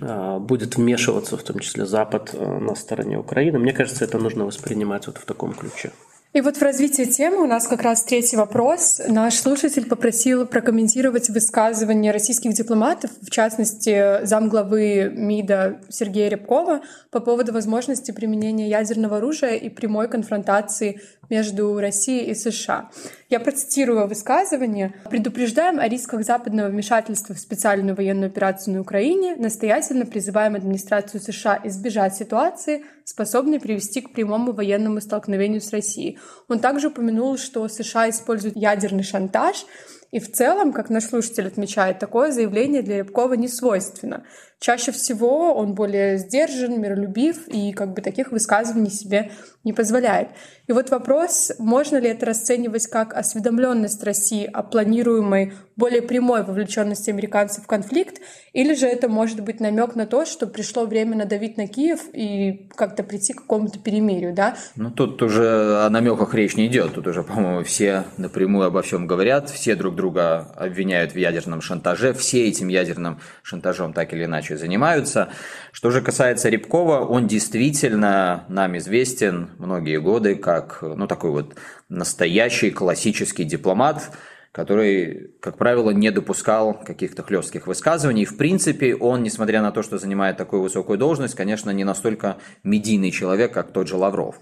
будет 0.00 0.76
вмешиваться, 0.76 1.36
в 1.36 1.42
том 1.42 1.58
числе 1.58 1.84
Запад, 1.84 2.32
на 2.32 2.74
стороне 2.74 3.18
Украины. 3.18 3.58
Мне 3.58 3.74
кажется, 3.74 4.04
это 4.04 4.16
нужно 4.16 4.46
воспринимать 4.46 5.06
вот 5.08 5.18
в 5.18 5.26
таком 5.26 5.52
ключе. 5.52 5.90
И 6.32 6.42
вот 6.42 6.58
в 6.58 6.62
развитии 6.62 7.06
темы 7.06 7.42
у 7.42 7.46
нас 7.46 7.66
как 7.66 7.82
раз 7.82 8.04
третий 8.04 8.36
вопрос. 8.36 9.00
Наш 9.08 9.34
слушатель 9.34 9.86
попросил 9.86 10.46
прокомментировать 10.46 11.28
высказывание 11.28 12.12
российских 12.12 12.52
дипломатов, 12.52 13.10
в 13.20 13.30
частности, 13.30 14.24
замглавы 14.24 15.10
МИДа 15.12 15.80
Сергея 15.88 16.28
Рябкова 16.28 16.82
по 17.10 17.18
поводу 17.18 17.52
возможности 17.52 18.12
применения 18.12 18.68
ядерного 18.68 19.16
оружия 19.16 19.56
и 19.56 19.68
прямой 19.68 20.08
конфронтации 20.08 21.00
между 21.30 21.76
Россией 21.80 22.30
и 22.30 22.34
США. 22.36 22.90
Я 23.30 23.38
процитирую 23.38 24.08
высказывание. 24.08 24.92
«Предупреждаем 25.08 25.78
о 25.78 25.86
рисках 25.86 26.24
западного 26.24 26.66
вмешательства 26.66 27.32
в 27.32 27.38
специальную 27.38 27.94
военную 27.94 28.26
операцию 28.26 28.74
на 28.74 28.80
Украине, 28.80 29.36
настоятельно 29.36 30.04
призываем 30.04 30.56
администрацию 30.56 31.20
США 31.20 31.60
избежать 31.62 32.16
ситуации, 32.16 32.82
способной 33.04 33.60
привести 33.60 34.00
к 34.00 34.12
прямому 34.12 34.50
военному 34.50 35.00
столкновению 35.00 35.60
с 35.60 35.70
Россией». 35.70 36.18
Он 36.48 36.58
также 36.58 36.88
упомянул, 36.88 37.38
что 37.38 37.68
США 37.68 38.10
используют 38.10 38.56
ядерный 38.56 39.04
шантаж, 39.04 39.64
и 40.10 40.18
в 40.18 40.32
целом, 40.32 40.72
как 40.72 40.90
наш 40.90 41.04
слушатель 41.04 41.46
отмечает, 41.46 42.00
такое 42.00 42.32
заявление 42.32 42.82
для 42.82 42.98
Рябкова 42.98 43.34
не 43.34 43.46
свойственно. 43.46 44.24
Чаще 44.58 44.90
всего 44.90 45.54
он 45.54 45.74
более 45.74 46.18
сдержан, 46.18 46.80
миролюбив 46.80 47.46
и 47.46 47.72
как 47.72 47.94
бы 47.94 48.02
таких 48.02 48.32
высказываний 48.32 48.90
себе 48.90 49.30
не 49.62 49.72
позволяет. 49.72 50.28
И 50.66 50.72
вот 50.72 50.90
вопрос, 50.90 51.52
можно 51.58 51.98
ли 51.98 52.08
это 52.08 52.26
расценивать 52.26 52.88
как 52.88 53.14
осведомленность 53.14 54.02
России 54.02 54.50
о 54.52 54.62
планируемой 54.62 55.52
более 55.80 56.02
прямой 56.02 56.44
вовлеченности 56.44 57.10
американцев 57.10 57.64
в 57.64 57.66
конфликт, 57.66 58.20
или 58.52 58.74
же 58.74 58.86
это 58.86 59.08
может 59.08 59.40
быть 59.40 59.58
намек 59.58 59.96
на 59.96 60.06
то, 60.06 60.24
что 60.26 60.46
пришло 60.46 60.84
время 60.84 61.16
надавить 61.16 61.56
на 61.56 61.66
Киев 61.66 62.00
и 62.12 62.68
как-то 62.76 63.02
прийти 63.02 63.32
к 63.32 63.38
какому-то 63.38 63.78
перемирию, 63.78 64.32
да? 64.34 64.56
Ну, 64.76 64.90
тут 64.90 65.22
уже 65.22 65.84
о 65.84 65.90
намеках 65.90 66.34
речь 66.34 66.56
не 66.56 66.66
идет. 66.66 66.94
Тут 66.94 67.06
уже, 67.06 67.22
по-моему, 67.22 67.64
все 67.64 68.04
напрямую 68.18 68.66
обо 68.66 68.82
всем 68.82 69.06
говорят, 69.06 69.50
все 69.50 69.74
друг 69.74 69.96
друга 69.96 70.52
обвиняют 70.54 71.12
в 71.12 71.16
ядерном 71.16 71.62
шантаже, 71.62 72.12
все 72.12 72.46
этим 72.46 72.68
ядерным 72.68 73.18
шантажом 73.42 73.92
так 73.92 74.12
или 74.12 74.24
иначе 74.24 74.56
занимаются. 74.56 75.30
Что 75.72 75.90
же 75.90 76.02
касается 76.02 76.50
Рябкова, 76.50 77.06
он 77.06 77.26
действительно 77.26 78.44
нам 78.48 78.76
известен 78.76 79.50
многие 79.58 79.98
годы 79.98 80.34
как, 80.34 80.82
ну, 80.82 81.06
такой 81.06 81.30
вот 81.30 81.54
настоящий 81.88 82.70
классический 82.70 83.44
дипломат, 83.44 84.10
который, 84.52 85.30
как 85.40 85.56
правило, 85.58 85.90
не 85.90 86.10
допускал 86.10 86.74
каких-то 86.74 87.22
хлестких 87.22 87.66
высказываний. 87.66 88.24
В 88.24 88.36
принципе, 88.36 88.96
он, 88.96 89.22
несмотря 89.22 89.62
на 89.62 89.70
то, 89.70 89.82
что 89.82 89.98
занимает 89.98 90.36
такую 90.36 90.62
высокую 90.62 90.98
должность, 90.98 91.36
конечно, 91.36 91.70
не 91.70 91.84
настолько 91.84 92.38
медийный 92.64 93.12
человек, 93.12 93.52
как 93.52 93.72
тот 93.72 93.86
же 93.88 93.96
Лавров. 93.96 94.40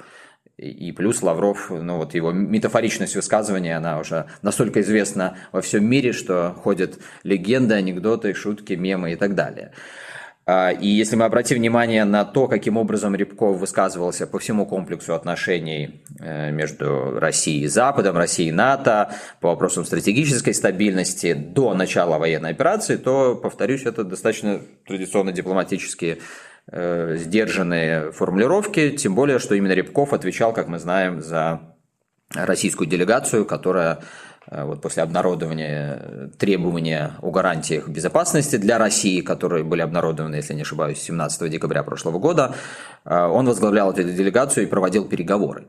И 0.57 0.91
плюс 0.91 1.23
Лавров, 1.23 1.71
ну 1.71 1.99
вот 1.99 2.15
его 2.15 2.33
метафоричность 2.33 3.15
высказывания, 3.15 3.77
она 3.77 4.01
уже 4.01 4.27
настолько 4.43 4.81
известна 4.81 5.37
во 5.53 5.61
всем 5.61 5.85
мире, 5.85 6.13
что 6.13 6.53
ходят 6.53 6.99
легенды, 7.23 7.75
анекдоты, 7.75 8.35
шутки, 8.35 8.73
мемы 8.73 9.13
и 9.13 9.17
так 9.17 9.37
далее. 9.37 9.73
А, 10.51 10.71
и 10.71 10.89
если 10.89 11.15
мы 11.15 11.27
обратим 11.27 11.59
внимание 11.59 12.05
на 12.05 12.25
то, 12.25 12.49
каким 12.49 12.79
образом 12.79 13.15
Рябков 13.15 13.59
высказывался 13.59 14.27
по 14.27 14.39
всему 14.39 14.65
комплексу 14.65 15.15
отношений 15.15 16.03
э, 16.21 16.51
между 16.53 17.21
Россией 17.21 17.65
и 17.65 17.67
Западом, 17.67 18.17
Россией 18.17 18.49
и 18.49 18.53
НАТО, 18.53 19.13
по 19.43 19.49
вопросам 19.49 19.85
стратегической 19.85 20.55
стабильности 20.55 21.35
до 21.35 21.75
начала 21.75 22.17
военной 22.17 22.49
операции, 22.49 22.97
то, 22.97 23.35
повторюсь, 23.37 23.83
это 23.83 24.05
достаточно 24.05 24.63
традиционно 24.87 25.33
дипломатические 25.33 26.17
э, 26.73 27.17
сдержанные 27.19 28.11
формулировки, 28.13 28.93
тем 28.93 29.15
более, 29.15 29.41
что 29.41 29.55
именно 29.55 29.73
Рябков 29.73 30.15
отвечал, 30.15 30.55
как 30.55 30.67
мы 30.67 30.79
знаем, 30.79 31.21
за 31.21 31.61
российскую 32.35 32.89
делегацию, 32.89 33.45
которая 33.45 34.01
вот 34.51 34.81
после 34.81 35.03
обнародования 35.03 36.31
требования 36.39 37.13
о 37.21 37.31
гарантиях 37.31 37.89
безопасности 37.89 38.57
для 38.57 38.79
России, 38.79 39.21
которые 39.21 39.65
были 39.65 39.83
обнародованы, 39.83 40.37
если 40.37 40.55
не 40.55 40.63
ошибаюсь, 40.63 40.99
17 40.99 41.51
декабря 41.51 41.83
прошлого 41.83 42.19
года, 42.19 42.55
э, 43.05 43.15
он 43.15 43.47
возглавлял 43.47 43.91
эту 43.93 44.05
делегацию 44.05 44.65
и 44.65 44.69
проводил 44.69 45.07
переговоры. 45.07 45.67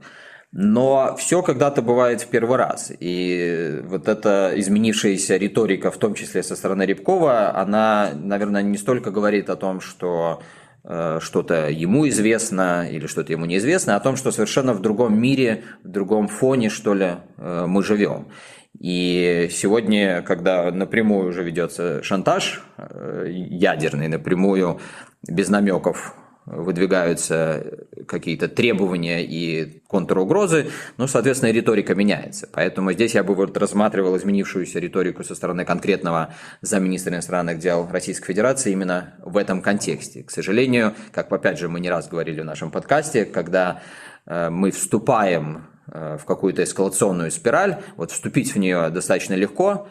Но 0.52 1.16
все 1.18 1.44
когда-то 1.44 1.84
бывает 1.84 2.22
в 2.22 2.28
первый 2.28 2.58
раз. 2.58 2.92
И 3.00 3.82
вот 3.84 4.08
эта 4.08 4.52
изменившаяся 4.56 5.38
риторика, 5.38 5.92
в 5.92 5.98
том 5.98 6.16
числе 6.16 6.42
со 6.42 6.56
стороны 6.56 6.84
Рябкова, 6.84 7.56
она, 7.56 8.12
наверное, 8.16 8.64
не 8.64 8.78
столько 8.78 9.12
говорит 9.12 9.52
о 9.52 9.56
том, 9.56 9.80
что 9.80 10.42
э, 10.84 11.20
что-то 11.22 11.70
ему 11.70 12.08
известно 12.08 12.90
или 12.90 13.06
что-то 13.06 13.32
ему 13.32 13.46
неизвестно, 13.46 13.94
а 13.94 13.98
о 13.98 14.00
том, 14.00 14.16
что 14.16 14.32
совершенно 14.32 14.74
в 14.74 14.82
другом 14.82 15.20
мире, 15.22 15.64
в 15.84 15.90
другом 15.90 16.28
фоне, 16.28 16.70
что 16.70 16.96
ли, 16.96 17.18
э, 17.38 17.66
мы 17.68 17.84
живем. 17.84 18.30
И 18.78 19.50
сегодня, 19.52 20.22
когда 20.22 20.72
напрямую 20.72 21.30
уже 21.30 21.44
ведется 21.44 22.04
шантаж 22.04 22.62
э, 22.78 23.28
ядерный, 23.30 24.08
напрямую, 24.08 24.80
без 25.28 25.50
намеков 25.50 26.16
выдвигаются 26.50 27.64
какие-то 28.08 28.48
требования 28.48 29.24
и 29.24 29.84
контругрозы, 29.88 30.72
ну, 30.98 31.08
соответственно, 31.08 31.52
риторика 31.52 31.94
меняется. 31.94 32.50
Поэтому 32.52 32.92
здесь 32.94 33.14
я 33.14 33.24
бы 33.24 33.36
вот 33.36 33.56
рассматривал 33.56 34.18
изменившуюся 34.18 34.80
риторику 34.80 35.24
со 35.24 35.36
стороны 35.36 35.64
конкретного 35.64 36.34
замминистра 36.62 37.14
иностранных 37.14 37.60
дел 37.60 37.88
Российской 37.92 38.28
Федерации 38.28 38.72
именно 38.72 39.14
в 39.24 39.38
этом 39.38 39.62
контексте. 39.62 40.24
К 40.24 40.32
сожалению, 40.32 40.96
как 41.12 41.32
опять 41.32 41.60
же 41.60 41.70
мы 41.70 41.80
не 41.80 41.90
раз 41.90 42.08
говорили 42.08 42.42
в 42.42 42.46
нашем 42.46 42.72
подкасте, 42.72 43.26
когда 43.26 43.82
э, 44.26 44.50
мы 44.50 44.72
вступаем 44.72 45.69
в 45.92 46.26
какую-то 46.26 46.64
эскалационную 46.64 47.32
спираль, 47.32 47.82
вот 47.98 48.12
вступить 48.12 48.54
в 48.54 48.60
нее 48.60 48.90
достаточно 48.90 49.34
легко, 49.34 49.88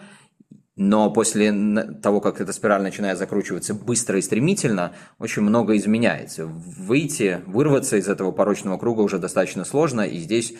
но 0.78 1.10
после 1.10 1.52
того, 2.00 2.20
как 2.20 2.40
эта 2.40 2.52
спираль 2.52 2.82
начинает 2.82 3.18
закручиваться 3.18 3.74
быстро 3.74 4.16
и 4.16 4.22
стремительно, 4.22 4.92
очень 5.18 5.42
много 5.42 5.76
изменяется. 5.76 6.46
Выйти, 6.46 7.40
вырваться 7.46 7.96
из 7.96 8.08
этого 8.08 8.30
порочного 8.30 8.78
круга 8.78 9.00
уже 9.00 9.18
достаточно 9.18 9.64
сложно, 9.64 10.02
и 10.02 10.18
здесь 10.18 10.54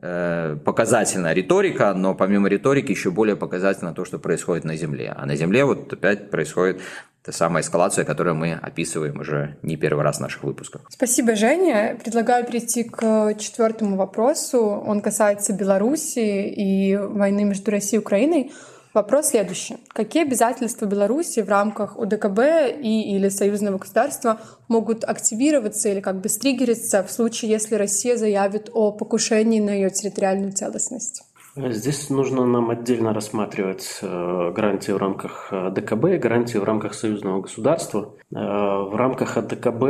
э, 0.00 0.56
показательна 0.64 1.32
риторика, 1.32 1.92
но 1.92 2.14
помимо 2.14 2.48
риторики 2.48 2.92
еще 2.92 3.10
более 3.10 3.34
показательно 3.34 3.92
то, 3.92 4.04
что 4.04 4.20
происходит 4.20 4.64
на 4.64 4.76
Земле. 4.76 5.12
А 5.16 5.26
на 5.26 5.34
Земле 5.34 5.64
вот 5.64 5.92
опять 5.92 6.30
происходит 6.30 6.80
та 7.24 7.32
самая 7.32 7.62
эскалация, 7.62 8.04
которую 8.04 8.36
мы 8.36 8.52
описываем 8.52 9.18
уже 9.20 9.56
не 9.62 9.76
первый 9.76 10.04
раз 10.04 10.18
в 10.18 10.20
наших 10.20 10.44
выпусках. 10.44 10.82
Спасибо, 10.90 11.34
Женя. 11.34 11.98
Предлагаю 12.04 12.44
перейти 12.44 12.84
к 12.84 13.34
четвертому 13.38 13.96
вопросу. 13.96 14.60
Он 14.60 15.00
касается 15.00 15.54
Беларуси 15.54 16.46
и 16.48 16.96
войны 16.96 17.44
между 17.44 17.70
Россией 17.70 18.00
и 18.00 18.02
Украиной. 18.02 18.52
Вопрос 18.92 19.28
следующий. 19.28 19.78
Какие 19.88 20.22
обязательства 20.22 20.84
Беларуси 20.84 21.40
в 21.40 21.48
рамках 21.48 21.98
УДКБ 21.98 22.38
и 22.80 23.16
или 23.16 23.28
союзного 23.28 23.78
государства 23.78 24.38
могут 24.68 25.02
активироваться 25.02 25.88
или 25.88 26.00
как 26.00 26.20
бы 26.20 26.28
стриггериться 26.28 27.02
в 27.02 27.10
случае, 27.10 27.50
если 27.50 27.74
Россия 27.74 28.16
заявит 28.16 28.70
о 28.72 28.92
покушении 28.92 29.60
на 29.60 29.70
ее 29.70 29.90
территориальную 29.90 30.52
целостность? 30.52 31.24
Здесь 31.56 32.10
нужно 32.10 32.44
нам 32.46 32.70
отдельно 32.70 33.14
рассматривать 33.14 33.98
э, 34.02 34.52
гарантии 34.52 34.90
в 34.90 34.96
рамках 34.96 35.48
э, 35.52 35.70
ДКБ 35.70 36.06
и 36.14 36.18
гарантии 36.18 36.58
в 36.58 36.64
рамках 36.64 36.94
союзного 36.94 37.42
государства. 37.42 38.12
Э, 38.32 38.38
в 38.38 38.96
рамках 38.96 39.40
ДКБ 39.40 39.82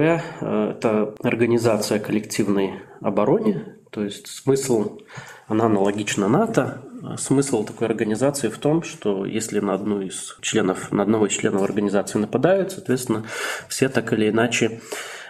это 0.43 1.15
организация 1.23 2.01
коллективной 2.01 2.81
обороны, 3.01 3.77
то 3.91 4.05
есть 4.05 4.27
смысл, 4.27 4.99
она 5.49 5.67
аналогична 5.67 6.29
НАТО, 6.29 6.83
Смысл 7.19 7.65
такой 7.65 7.89
организации 7.89 8.49
в 8.49 8.57
том, 8.57 8.83
что 8.83 9.27
если 9.27 9.61
на 9.61 9.75
одну 9.75 10.01
из 10.01 10.39
членов, 10.41 10.91
на 10.91 11.03
одного 11.03 11.27
из 11.27 11.33
членов 11.33 11.63
организации 11.63 12.19
нападают, 12.19 12.73
соответственно, 12.73 13.25
все 13.69 13.91
так 13.91 14.11
или 14.15 14.31
иначе 14.31 14.81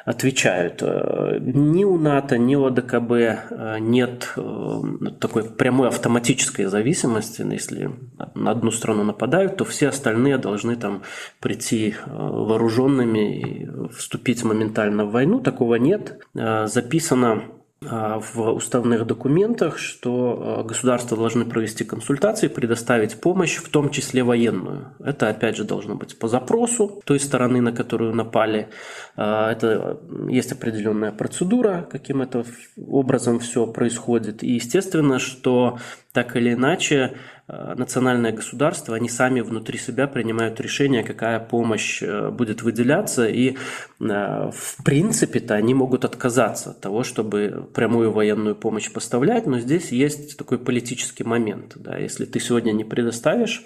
отвечают. 0.04 0.82
Ни 0.82 1.84
у 1.84 1.96
НАТО, 1.98 2.36
ни 2.38 2.54
у 2.54 2.66
АДКБ 2.66 3.12
э, 3.12 3.78
нет 3.80 4.32
э, 4.36 4.80
такой 5.18 5.44
прямой 5.44 5.88
автоматической 5.88 6.66
зависимости. 6.66 7.42
Если 7.50 7.90
на 8.34 8.50
одну 8.50 8.70
страну 8.70 9.02
нападают, 9.02 9.56
то 9.56 9.64
все 9.64 9.88
остальные 9.88 10.38
должны 10.38 10.76
там 10.76 11.02
прийти 11.40 11.94
э, 11.94 12.10
вооруженными 12.10 13.40
и 13.40 13.68
вступить 13.96 14.44
моментально 14.44 15.06
в 15.06 15.12
войну. 15.12 15.40
Такого 15.40 15.76
нет. 15.76 16.18
Записано 16.34 17.44
в 17.84 18.52
уставных 18.52 19.06
документах, 19.06 19.78
что 19.78 20.58
а, 20.60 20.64
государства 20.64 21.16
должны 21.16 21.44
провести 21.44 21.84
консультации, 21.84 22.48
предоставить 22.48 23.20
помощь, 23.20 23.56
в 23.56 23.68
том 23.68 23.90
числе 23.90 24.22
военную. 24.22 24.94
Это, 24.98 25.28
опять 25.28 25.56
же, 25.56 25.64
должно 25.64 25.94
быть 25.94 26.18
по 26.18 26.28
запросу 26.28 27.02
той 27.04 27.20
стороны, 27.20 27.60
на 27.60 27.72
которую 27.72 28.14
напали. 28.14 28.68
А, 29.16 29.52
это 29.52 30.00
есть 30.28 30.52
определенная 30.52 31.12
процедура, 31.12 31.86
каким 31.90 32.22
это 32.22 32.44
образом 32.76 33.38
все 33.38 33.66
происходит. 33.66 34.42
И 34.42 34.52
естественно, 34.52 35.18
что 35.18 35.78
так 36.12 36.36
или 36.36 36.52
иначе 36.52 37.14
Э, 37.43 37.43
национальное 37.46 38.32
государство, 38.32 38.96
они 38.96 39.10
сами 39.10 39.40
внутри 39.40 39.78
себя 39.78 40.06
принимают 40.06 40.60
решение, 40.60 41.02
какая 41.02 41.38
помощь 41.40 42.02
э, 42.02 42.30
будет 42.30 42.62
выделяться, 42.62 43.28
и 43.28 43.50
э, 43.50 43.54
в 44.00 44.82
принципе-то 44.82 45.54
они 45.54 45.74
могут 45.74 46.06
отказаться 46.06 46.70
от 46.70 46.80
того, 46.80 47.02
чтобы 47.02 47.68
прямую 47.74 48.12
военную 48.12 48.56
помощь 48.56 48.90
поставлять, 48.90 49.46
но 49.46 49.58
здесь 49.58 49.92
есть 49.92 50.38
такой 50.38 50.58
политический 50.58 51.24
момент. 51.24 51.72
Да. 51.76 51.98
Если 51.98 52.24
ты 52.24 52.40
сегодня 52.40 52.72
не 52.72 52.84
предоставишь 52.84 53.62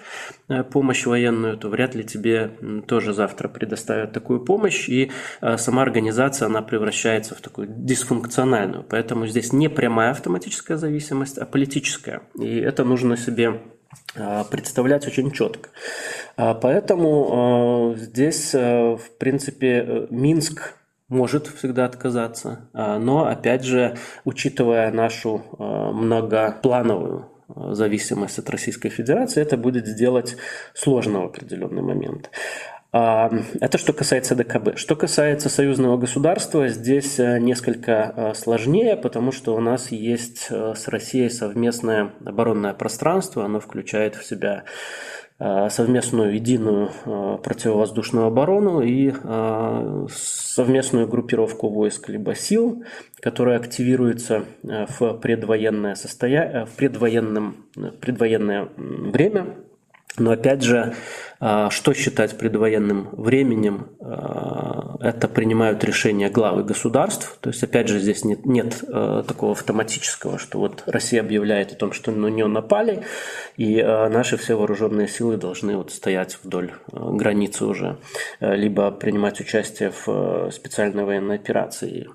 помощь 0.71 1.05
военную, 1.05 1.57
то 1.57 1.69
вряд 1.69 1.95
ли 1.95 2.03
тебе 2.03 2.51
тоже 2.87 3.13
завтра 3.13 3.47
предоставят 3.47 4.11
такую 4.11 4.41
помощь, 4.41 4.89
и 4.89 5.11
сама 5.57 5.83
организация, 5.83 6.47
она 6.47 6.61
превращается 6.61 7.35
в 7.35 7.41
такую 7.41 7.67
дисфункциональную. 7.69 8.83
Поэтому 8.83 9.27
здесь 9.27 9.53
не 9.53 9.69
прямая 9.69 10.11
автоматическая 10.11 10.77
зависимость, 10.77 11.37
а 11.37 11.45
политическая. 11.45 12.23
И 12.37 12.57
это 12.57 12.83
нужно 12.83 13.15
себе 13.15 13.61
представлять 14.49 15.07
очень 15.07 15.31
четко. 15.31 15.69
А, 16.37 16.53
поэтому 16.53 17.29
а, 17.31 17.95
здесь, 17.95 18.53
в 18.53 19.01
принципе, 19.17 20.07
Минск 20.09 20.75
может 21.07 21.47
всегда 21.47 21.85
отказаться, 21.85 22.69
но, 22.73 23.25
опять 23.25 23.63
же, 23.63 23.97
учитывая 24.25 24.91
нашу 24.91 25.43
многоплановую 25.57 27.31
зависимость 27.47 28.37
от 28.37 28.47
Российской 28.51 28.89
Федерации, 28.89 29.41
это 29.41 29.57
будет 29.57 29.87
сделать 29.87 30.37
сложно 30.75 31.21
в 31.21 31.25
определенный 31.25 31.81
момент. 31.81 32.29
Это 32.91 33.77
что 33.77 33.93
касается 33.93 34.35
ДКБ. 34.35 34.75
Что 34.77 34.95
касается 34.95 35.47
союзного 35.47 35.97
государства, 35.97 36.67
здесь 36.69 37.19
э, 37.19 37.37
несколько 37.37 38.13
э, 38.15 38.33
сложнее, 38.33 38.97
потому 38.97 39.31
что 39.31 39.55
у 39.55 39.59
нас 39.59 39.91
есть 39.91 40.47
э, 40.49 40.73
с 40.75 40.87
Россией 40.87 41.29
совместное 41.29 42.13
оборонное 42.25 42.73
пространство. 42.73 43.45
Оно 43.45 43.59
включает 43.59 44.15
в 44.15 44.25
себя 44.25 44.63
совместную 45.69 46.33
единую 46.33 46.91
противовоздушную 47.41 48.25
оборону 48.25 48.81
и 48.81 49.13
совместную 50.09 51.07
группировку 51.07 51.69
войск 51.69 52.09
либо 52.09 52.35
сил, 52.35 52.83
которая 53.21 53.57
активируется 53.57 54.43
в 54.63 55.13
предвоенное, 55.13 55.95
состояние, 55.95 56.65
в 56.65 56.71
предвоенном, 56.71 57.67
предвоенное 58.01 58.67
время. 58.75 59.55
Но 60.17 60.31
опять 60.31 60.63
же, 60.63 60.95
а, 61.39 61.69
что 61.69 61.93
считать 61.93 62.37
предвоенным 62.37 63.09
временем, 63.13 63.87
а, 64.01 64.97
это 64.99 65.27
принимают 65.27 65.83
решения 65.83 66.29
главы 66.29 66.63
государств. 66.63 67.37
То 67.39 67.49
есть, 67.49 67.63
опять 67.63 67.87
же, 67.87 67.99
здесь 67.99 68.25
нет, 68.25 68.45
нет 68.45 68.83
а, 68.87 69.23
такого 69.23 69.53
автоматического, 69.53 70.37
что 70.37 70.59
вот 70.59 70.83
Россия 70.85 71.21
объявляет 71.21 71.71
о 71.71 71.75
том, 71.75 71.93
что 71.93 72.11
на 72.11 72.27
нее 72.27 72.47
напали, 72.47 73.05
и 73.55 73.81
наши 73.81 74.35
все 74.37 74.55
вооруженные 74.55 75.07
силы 75.07 75.37
должны 75.37 75.77
вот 75.77 75.91
стоять 75.91 76.37
вдоль 76.43 76.73
границы 76.91 77.65
уже, 77.65 77.97
либо 78.39 78.91
принимать 78.91 79.39
участие 79.39 79.91
в 80.05 80.51
специальной 80.51 81.05
военной 81.05 81.35
операции 81.35 82.07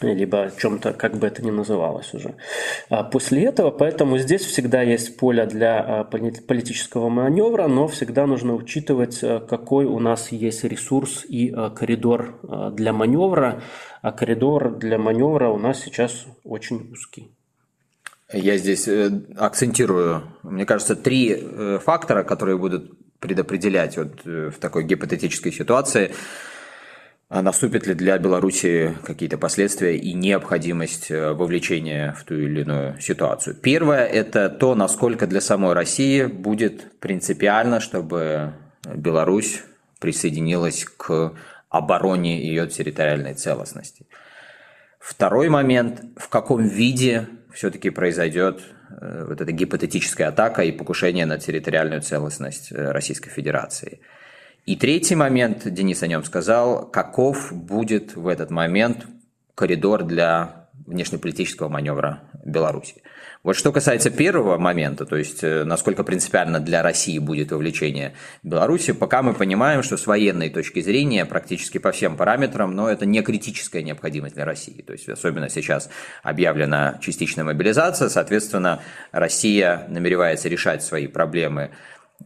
либо 0.00 0.50
чем-то, 0.60 0.92
как 0.92 1.16
бы 1.16 1.26
это 1.26 1.44
ни 1.44 1.50
называлось 1.50 2.12
уже. 2.14 2.34
А 2.88 3.04
после 3.04 3.44
этого, 3.44 3.70
поэтому 3.70 4.18
здесь 4.18 4.42
всегда 4.42 4.82
есть 4.82 5.16
поле 5.16 5.46
для 5.46 5.80
а, 5.80 6.04
политического 6.04 7.08
маневра, 7.08 7.68
но 7.68 7.86
всегда 7.88 8.26
нужно 8.26 8.54
учитывать, 8.54 9.20
а, 9.22 9.40
какой 9.40 9.84
у 9.84 9.98
нас 10.00 10.32
есть 10.32 10.64
ресурс 10.64 11.24
и 11.28 11.54
коридор 11.74 12.40
для 12.72 12.92
маневра, 12.92 13.62
а 14.02 14.12
коридор 14.12 14.76
для 14.76 14.98
маневра 14.98 15.48
у 15.48 15.58
нас 15.58 15.80
сейчас 15.80 16.26
очень 16.44 16.90
узкий. 16.92 17.30
Я 18.32 18.56
здесь 18.56 18.88
э, 18.88 19.10
акцентирую, 19.36 20.22
мне 20.42 20.66
кажется, 20.66 20.96
три 20.96 21.36
э, 21.36 21.78
фактора, 21.78 22.24
которые 22.24 22.58
будут 22.58 22.92
предопределять 23.20 23.96
вот 23.96 24.26
э, 24.26 24.50
в 24.50 24.58
такой 24.58 24.84
гипотетической 24.84 25.52
ситуации– 25.52 26.12
а 27.34 27.42
наступят 27.42 27.84
ли 27.88 27.94
для 27.94 28.16
Беларуси 28.18 28.96
какие-то 29.02 29.38
последствия 29.38 29.98
и 29.98 30.12
необходимость 30.12 31.10
э, 31.10 31.32
вовлечения 31.32 32.12
в 32.12 32.22
ту 32.22 32.36
или 32.36 32.60
иную 32.60 33.00
ситуацию. 33.00 33.56
Первое– 33.56 34.06
это 34.06 34.48
то, 34.48 34.76
насколько 34.76 35.26
для 35.26 35.40
самой 35.40 35.72
России 35.72 36.26
будет 36.26 37.00
принципиально, 37.00 37.80
чтобы 37.80 38.52
Беларусь 38.84 39.62
присоединилась 39.98 40.84
к 40.84 41.32
обороне 41.70 42.40
ее 42.40 42.68
территориальной 42.68 43.34
целостности. 43.34 44.06
Второй 45.00 45.48
момент– 45.48 46.02
в 46.16 46.28
каком 46.28 46.62
виде, 46.62 47.26
все-таки 47.52 47.90
произойдет 47.90 48.60
э, 48.90 49.24
вот 49.26 49.40
эта 49.40 49.50
гипотетическая 49.50 50.28
атака 50.28 50.62
и 50.62 50.70
покушение 50.70 51.26
на 51.26 51.40
территориальную 51.40 52.00
целостность 52.00 52.70
э, 52.70 52.92
Российской 52.92 53.30
Федерации. 53.30 53.98
И 54.66 54.76
третий 54.76 55.14
момент, 55.14 55.62
Денис 55.64 56.02
о 56.02 56.06
нем 56.06 56.24
сказал, 56.24 56.86
каков 56.86 57.52
будет 57.52 58.16
в 58.16 58.28
этот 58.28 58.50
момент 58.50 59.06
коридор 59.54 60.04
для 60.04 60.68
внешнеполитического 60.86 61.68
маневра 61.68 62.22
Беларуси. 62.44 63.02
Вот 63.42 63.56
что 63.56 63.72
касается 63.72 64.10
первого 64.10 64.56
момента, 64.56 65.04
то 65.04 65.16
есть 65.16 65.44
э, 65.44 65.64
насколько 65.64 66.02
принципиально 66.02 66.60
для 66.60 66.82
России 66.82 67.18
будет 67.18 67.52
вовлечение 67.52 68.14
Беларуси, 68.42 68.92
пока 68.92 69.22
мы 69.22 69.34
понимаем, 69.34 69.82
что 69.82 69.98
с 69.98 70.06
военной 70.06 70.48
точки 70.48 70.80
зрения 70.80 71.26
практически 71.26 71.76
по 71.76 71.92
всем 71.92 72.16
параметрам, 72.16 72.74
но 72.74 72.88
это 72.88 73.04
не 73.04 73.20
критическая 73.20 73.82
необходимость 73.82 74.34
для 74.34 74.46
России. 74.46 74.80
То 74.80 74.94
есть 74.94 75.10
особенно 75.10 75.50
сейчас 75.50 75.90
объявлена 76.22 76.98
частичная 77.02 77.44
мобилизация, 77.44 78.08
соответственно, 78.08 78.80
Россия 79.12 79.84
намеревается 79.88 80.48
решать 80.48 80.82
свои 80.82 81.06
проблемы 81.06 81.70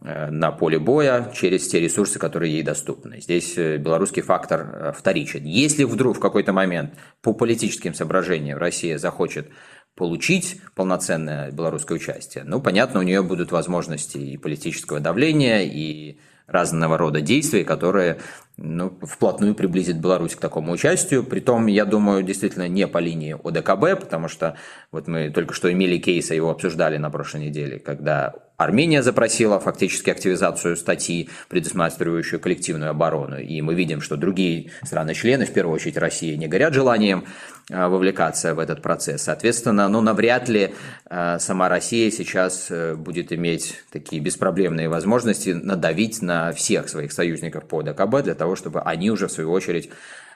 на 0.01 0.51
поле 0.51 0.79
боя 0.79 1.31
через 1.35 1.67
те 1.67 1.79
ресурсы, 1.79 2.19
которые 2.19 2.53
ей 2.53 2.63
доступны. 2.63 3.19
Здесь 3.19 3.57
э, 3.57 3.77
белорусский 3.77 4.21
фактор 4.21 4.93
вторичен. 4.97 5.43
Если 5.43 5.83
вдруг 5.83 6.17
в 6.17 6.19
какой-то 6.19 6.53
момент 6.53 6.93
по 7.21 7.33
политическим 7.33 7.93
соображениям 7.93 8.57
Россия 8.57 8.97
захочет 8.97 9.49
получить 9.95 10.61
полноценное 10.75 11.51
белорусское 11.51 11.97
участие, 11.97 12.43
ну, 12.45 12.61
понятно, 12.61 13.01
у 13.01 13.03
нее 13.03 13.23
будут 13.23 13.51
возможности 13.51 14.17
и 14.17 14.37
политического 14.37 14.99
давления, 14.99 15.63
и 15.63 16.19
разного 16.49 16.97
рода 16.97 17.21
действий, 17.21 17.63
которые 17.63 18.19
ну, 18.61 18.97
вплотную 19.01 19.55
приблизит 19.55 19.99
Беларусь 19.99 20.35
к 20.35 20.39
такому 20.39 20.73
участию. 20.73 21.23
Притом, 21.23 21.67
я 21.67 21.85
думаю, 21.85 22.23
действительно 22.23 22.67
не 22.67 22.87
по 22.87 22.97
линии 22.97 23.37
ОДКБ, 23.41 24.01
потому 24.01 24.27
что 24.27 24.57
вот 24.91 25.07
мы 25.07 25.29
только 25.29 25.53
что 25.53 25.71
имели 25.71 25.97
кейс, 25.97 26.29
а 26.31 26.35
его 26.35 26.49
обсуждали 26.49 26.97
на 26.97 27.09
прошлой 27.09 27.45
неделе, 27.45 27.79
когда 27.79 28.35
Армения 28.59 29.01
запросила 29.01 29.57
фактически 29.57 30.09
активизацию 30.09 30.75
статьи, 30.75 31.29
предусматривающую 31.47 32.41
коллективную 32.41 32.91
оборону. 32.91 33.39
И 33.39 33.61
мы 33.61 33.73
видим, 33.73 34.01
что 34.01 34.17
другие 34.17 34.71
страны-члены, 34.83 35.45
в 35.45 35.53
первую 35.53 35.75
очередь 35.75 35.97
Россия, 35.97 36.35
не 36.35 36.49
горят 36.49 36.73
желанием 36.73 37.23
а, 37.71 37.87
вовлекаться 37.87 38.53
в 38.53 38.59
этот 38.59 38.81
процесс. 38.81 39.21
Соответственно, 39.21 39.87
ну, 39.87 40.01
навряд 40.01 40.49
ли 40.49 40.73
а, 41.05 41.39
сама 41.39 41.69
Россия 41.69 42.11
сейчас 42.11 42.67
э, 42.69 42.95
будет 42.95 43.31
иметь 43.31 43.81
такие 43.91 44.21
беспроблемные 44.21 44.89
возможности 44.89 45.51
надавить 45.51 46.21
на 46.21 46.51
всех 46.51 46.89
своих 46.89 47.13
союзников 47.13 47.65
по 47.65 47.81
ДКБ 47.81 48.23
для 48.23 48.35
того, 48.35 48.48
чтобы 48.55 48.81
они 48.81 49.11
уже, 49.11 49.27
в 49.27 49.31
свою 49.31 49.51
очередь, 49.51 49.89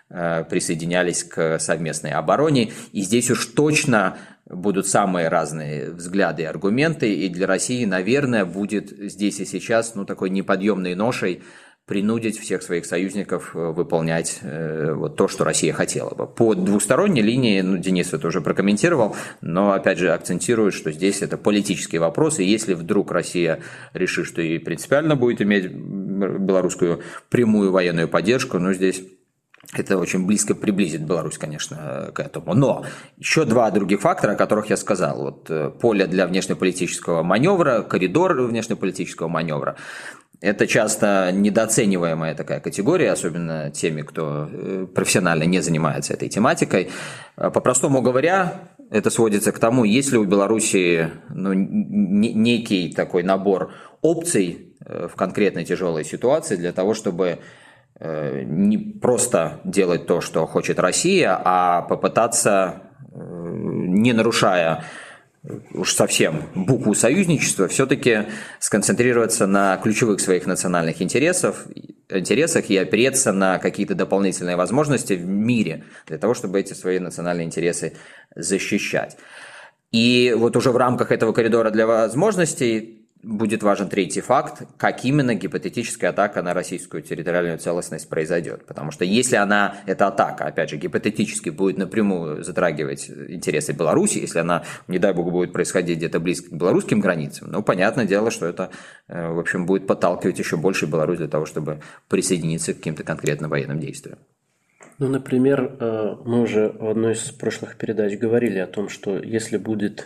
э, 0.10 0.44
присоединялись 0.50 1.24
к 1.24 1.60
совместной 1.60 2.12
обороне. 2.12 2.72
И 2.92 3.02
здесь 3.02 3.32
уж 3.32 3.46
точно 3.48 4.18
будут 4.46 4.88
самые 4.88 5.30
разные 5.30 5.92
взгляды 5.92 6.44
и 6.44 6.46
аргументы, 6.46 7.14
и 7.14 7.30
для 7.30 7.48
России, 7.48 7.86
наверное, 7.86 8.46
будет 8.46 8.90
здесь 8.90 9.40
и 9.40 9.46
сейчас 9.46 9.96
ну, 9.96 10.06
такой 10.06 10.30
неподъемной 10.30 10.96
ношей 10.96 11.44
принудить 11.86 12.40
всех 12.40 12.64
своих 12.64 12.86
союзников 12.86 13.56
э, 13.56 13.72
выполнять 13.72 14.40
э, 14.42 14.94
вот 14.94 15.18
то, 15.18 15.28
что 15.28 15.44
Россия 15.44 15.74
хотела 15.74 16.12
бы. 16.16 16.28
По 16.28 16.56
двусторонней 16.56 17.22
линии, 17.22 17.60
ну, 17.60 17.78
Денис 17.78 18.14
это 18.14 18.28
уже 18.28 18.40
прокомментировал, 18.40 19.16
но, 19.42 19.74
опять 19.74 19.98
же, 19.98 20.12
акцентирует, 20.12 20.74
что 20.74 20.92
здесь 20.92 21.22
это 21.22 21.38
политические 21.38 22.00
вопросы, 22.00 22.46
и 22.46 22.48
если 22.48 22.74
вдруг 22.74 23.12
Россия 23.12 23.60
решит, 23.94 24.28
что 24.28 24.42
и 24.42 24.60
принципиально 24.60 25.18
будет 25.18 25.42
иметь 25.42 25.66
белорусскую 25.68 27.02
прямую 27.30 27.72
военную 27.72 28.08
поддержку, 28.08 28.60
ну, 28.60 28.72
здесь 28.72 29.04
это 29.72 29.98
очень 29.98 30.26
близко 30.26 30.56
приблизит 30.56 31.02
Беларусь, 31.02 31.38
конечно, 31.38 32.12
к 32.14 32.20
этому. 32.20 32.54
Но 32.54 32.86
еще 33.18 33.46
два 33.46 33.72
других 33.72 34.02
фактора, 34.02 34.34
о 34.34 34.36
которых 34.36 34.70
я 34.70 34.78
сказал. 34.78 35.22
Вот 35.22 35.50
э, 35.50 35.70
поле 35.70 36.06
для 36.06 36.28
внешнеполитического 36.28 37.24
маневра, 37.24 37.82
коридор 37.82 38.40
внешнеполитического 38.42 39.28
маневра. 39.28 39.76
Это 40.42 40.68
часто 40.68 41.32
недооцениваемая 41.32 42.36
такая 42.36 42.60
категория, 42.60 43.12
особенно 43.12 43.72
теми, 43.72 44.02
кто 44.02 44.50
э, 44.52 44.86
профессионально 44.94 45.44
не 45.44 45.62
занимается 45.62 46.14
этой 46.14 46.30
тематикой. 46.30 46.92
Э, 47.38 47.50
по-простому 47.50 48.02
говоря, 48.02 48.70
это 48.92 49.10
сводится 49.10 49.52
к 49.52 49.60
тому, 49.60 49.86
есть 49.86 50.12
ли 50.12 50.18
у 50.18 50.26
Беларуси 50.26 51.10
ну, 51.30 51.54
некий 51.54 52.92
такой 52.94 53.24
набор 53.24 53.72
опций 54.02 54.76
в 54.86 55.16
конкретной 55.16 55.64
тяжелой 55.64 56.04
ситуации 56.04 56.58
для 56.58 56.74
того, 56.74 56.94
чтобы 56.94 57.40
не 58.46 58.78
просто 58.78 59.62
делать 59.64 60.06
то, 60.06 60.20
что 60.20 60.46
хочет 60.46 60.80
Россия, 60.80 61.40
а 61.44 61.84
попытаться, 61.84 62.82
э, 63.00 63.18
не 63.18 64.14
нарушая 64.14 64.84
уж 65.74 65.94
совсем 65.94 66.44
букву 66.56 66.94
союзничества, 66.94 67.68
все-таки 67.68 68.28
сконцентрироваться 68.60 69.46
на 69.46 69.78
ключевых 69.78 70.20
своих 70.22 70.46
национальных 70.46 71.02
интересов, 71.02 71.66
интересах 72.10 72.70
и 72.70 72.78
опереться 72.78 73.34
на 73.34 73.60
какие-то 73.60 73.96
дополнительные 73.96 74.56
возможности 74.56 75.14
в 75.14 75.26
мире 75.26 75.84
для 76.08 76.18
того, 76.18 76.34
чтобы 76.34 76.60
эти 76.60 76.74
свои 76.74 77.00
национальные 77.00 77.46
интересы 77.46 77.98
защищать. 78.36 79.18
И 79.92 80.34
вот 80.36 80.56
уже 80.56 80.72
в 80.72 80.78
рамках 80.78 81.12
этого 81.12 81.34
коридора 81.34 81.70
для 81.72 81.86
возможностей 81.86 83.03
будет 83.24 83.64
важен 83.64 83.90
третий 83.90 84.22
факт, 84.22 84.64
как 84.78 85.06
именно 85.06 85.34
гипотетическая 85.34 86.10
атака 86.10 86.42
на 86.42 86.54
российскую 86.54 87.02
территориальную 87.02 87.58
целостность 87.58 88.10
произойдет. 88.10 88.66
Потому 88.66 88.92
что 88.92 89.06
если 89.06 89.38
она, 89.38 89.78
эта 89.86 90.08
атака, 90.08 90.46
опять 90.46 90.70
же, 90.70 90.78
гипотетически 90.78 91.50
будет 91.50 91.78
напрямую 91.78 92.44
затрагивать 92.44 93.10
интересы 93.10 93.72
Беларуси, 93.72 94.20
если 94.20 94.40
она, 94.40 94.64
не 94.88 95.00
дай 95.00 95.14
бог, 95.14 95.32
будет 95.32 95.54
происходить 95.54 95.98
где-то 95.98 96.20
близко 96.20 96.50
к 96.50 96.54
белорусским 96.54 97.00
границам, 97.00 97.50
ну, 97.50 97.64
понятное 97.64 98.06
дело, 98.06 98.30
что 98.30 98.46
это, 98.46 98.70
э, 99.08 99.32
в 99.32 99.40
общем, 99.40 99.66
будет 99.66 99.88
подталкивать 99.88 100.38
еще 100.38 100.58
больше 100.58 100.86
Беларусь 100.86 101.18
для 101.18 101.30
того, 101.30 101.46
чтобы 101.46 101.80
присоединиться 102.10 102.74
к 102.74 102.78
каким-то 102.78 103.04
конкретным 103.04 103.50
военным 103.50 103.80
действиям. 103.80 104.20
Ну, 105.00 105.08
например, 105.08 105.78
э, 105.80 106.16
мы 106.24 106.42
уже 106.42 106.70
в 106.70 106.88
одной 106.88 107.14
из 107.14 107.32
прошлых 107.32 107.78
передач 107.78 108.18
говорили 108.18 108.60
о 108.60 108.68
том, 108.68 108.90
что 108.90 109.18
если 109.18 109.58
будет 109.58 110.06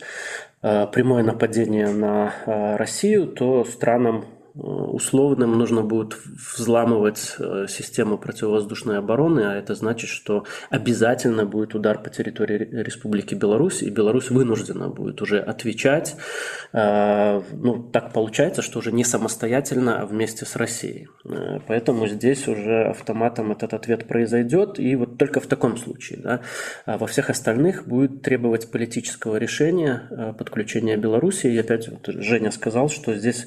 прямое 0.62 1.24
нападение 1.24 1.89
на 1.89 2.34
э, 2.46 2.76
Россию, 2.78 3.28
то 3.28 3.63
странам 3.63 4.26
условным 4.58 5.58
нужно 5.58 5.84
будет 5.84 6.17
взламывать 6.56 7.36
э, 7.39 7.67
систему 7.70 8.17
противовоздушной 8.17 8.98
обороны, 8.98 9.41
а 9.41 9.56
это 9.56 9.76
значит, 9.76 10.10
что 10.10 10.46
обязательно 10.70 11.46
будет 11.46 11.76
удар 11.76 12.02
по 12.02 12.10
территории 12.10 12.58
Республики 12.58 13.36
Беларусь, 13.36 13.84
и 13.84 13.89
Беларусь 13.89 14.32
вынуждена 14.32 14.89
будет 14.89 15.22
уже 15.22 15.39
отвечать. 15.39 16.15
Э, 16.74 17.41
ну, 17.52 17.84
так 17.84 18.13
получается, 18.13 18.62
что 18.62 18.80
уже 18.80 18.91
не 18.91 19.04
самостоятельно, 19.04 20.02
а 20.02 20.06
вместе 20.06 20.46
с 20.46 20.56
Россией. 20.56 21.08
Э, 21.26 21.60
поэтому 21.67 22.08
здесь 22.08 22.48
уже 22.48 22.86
автоматом 22.86 23.52
этот 23.52 23.74
ответ 23.74 24.08
произойдет, 24.08 24.80
и 24.80 24.96
вот 24.96 25.17
только 25.17 25.39
в 25.39 25.48
таком 25.48 25.78
случае. 25.78 26.20
Да, 26.20 26.41
а 26.86 26.98
во 26.98 27.06
всех 27.06 27.30
остальных 27.30 27.88
будет 27.88 28.24
требовать 28.24 28.72
политического 28.72 29.38
решения 29.38 30.34
подключения 30.38 30.98
Беларуси. 30.98 31.48
И 31.48 31.58
опять 31.58 31.88
вот 31.89 32.08
Женя 32.08 32.52
сказал, 32.52 32.89
что 32.89 33.13
здесь 33.13 33.46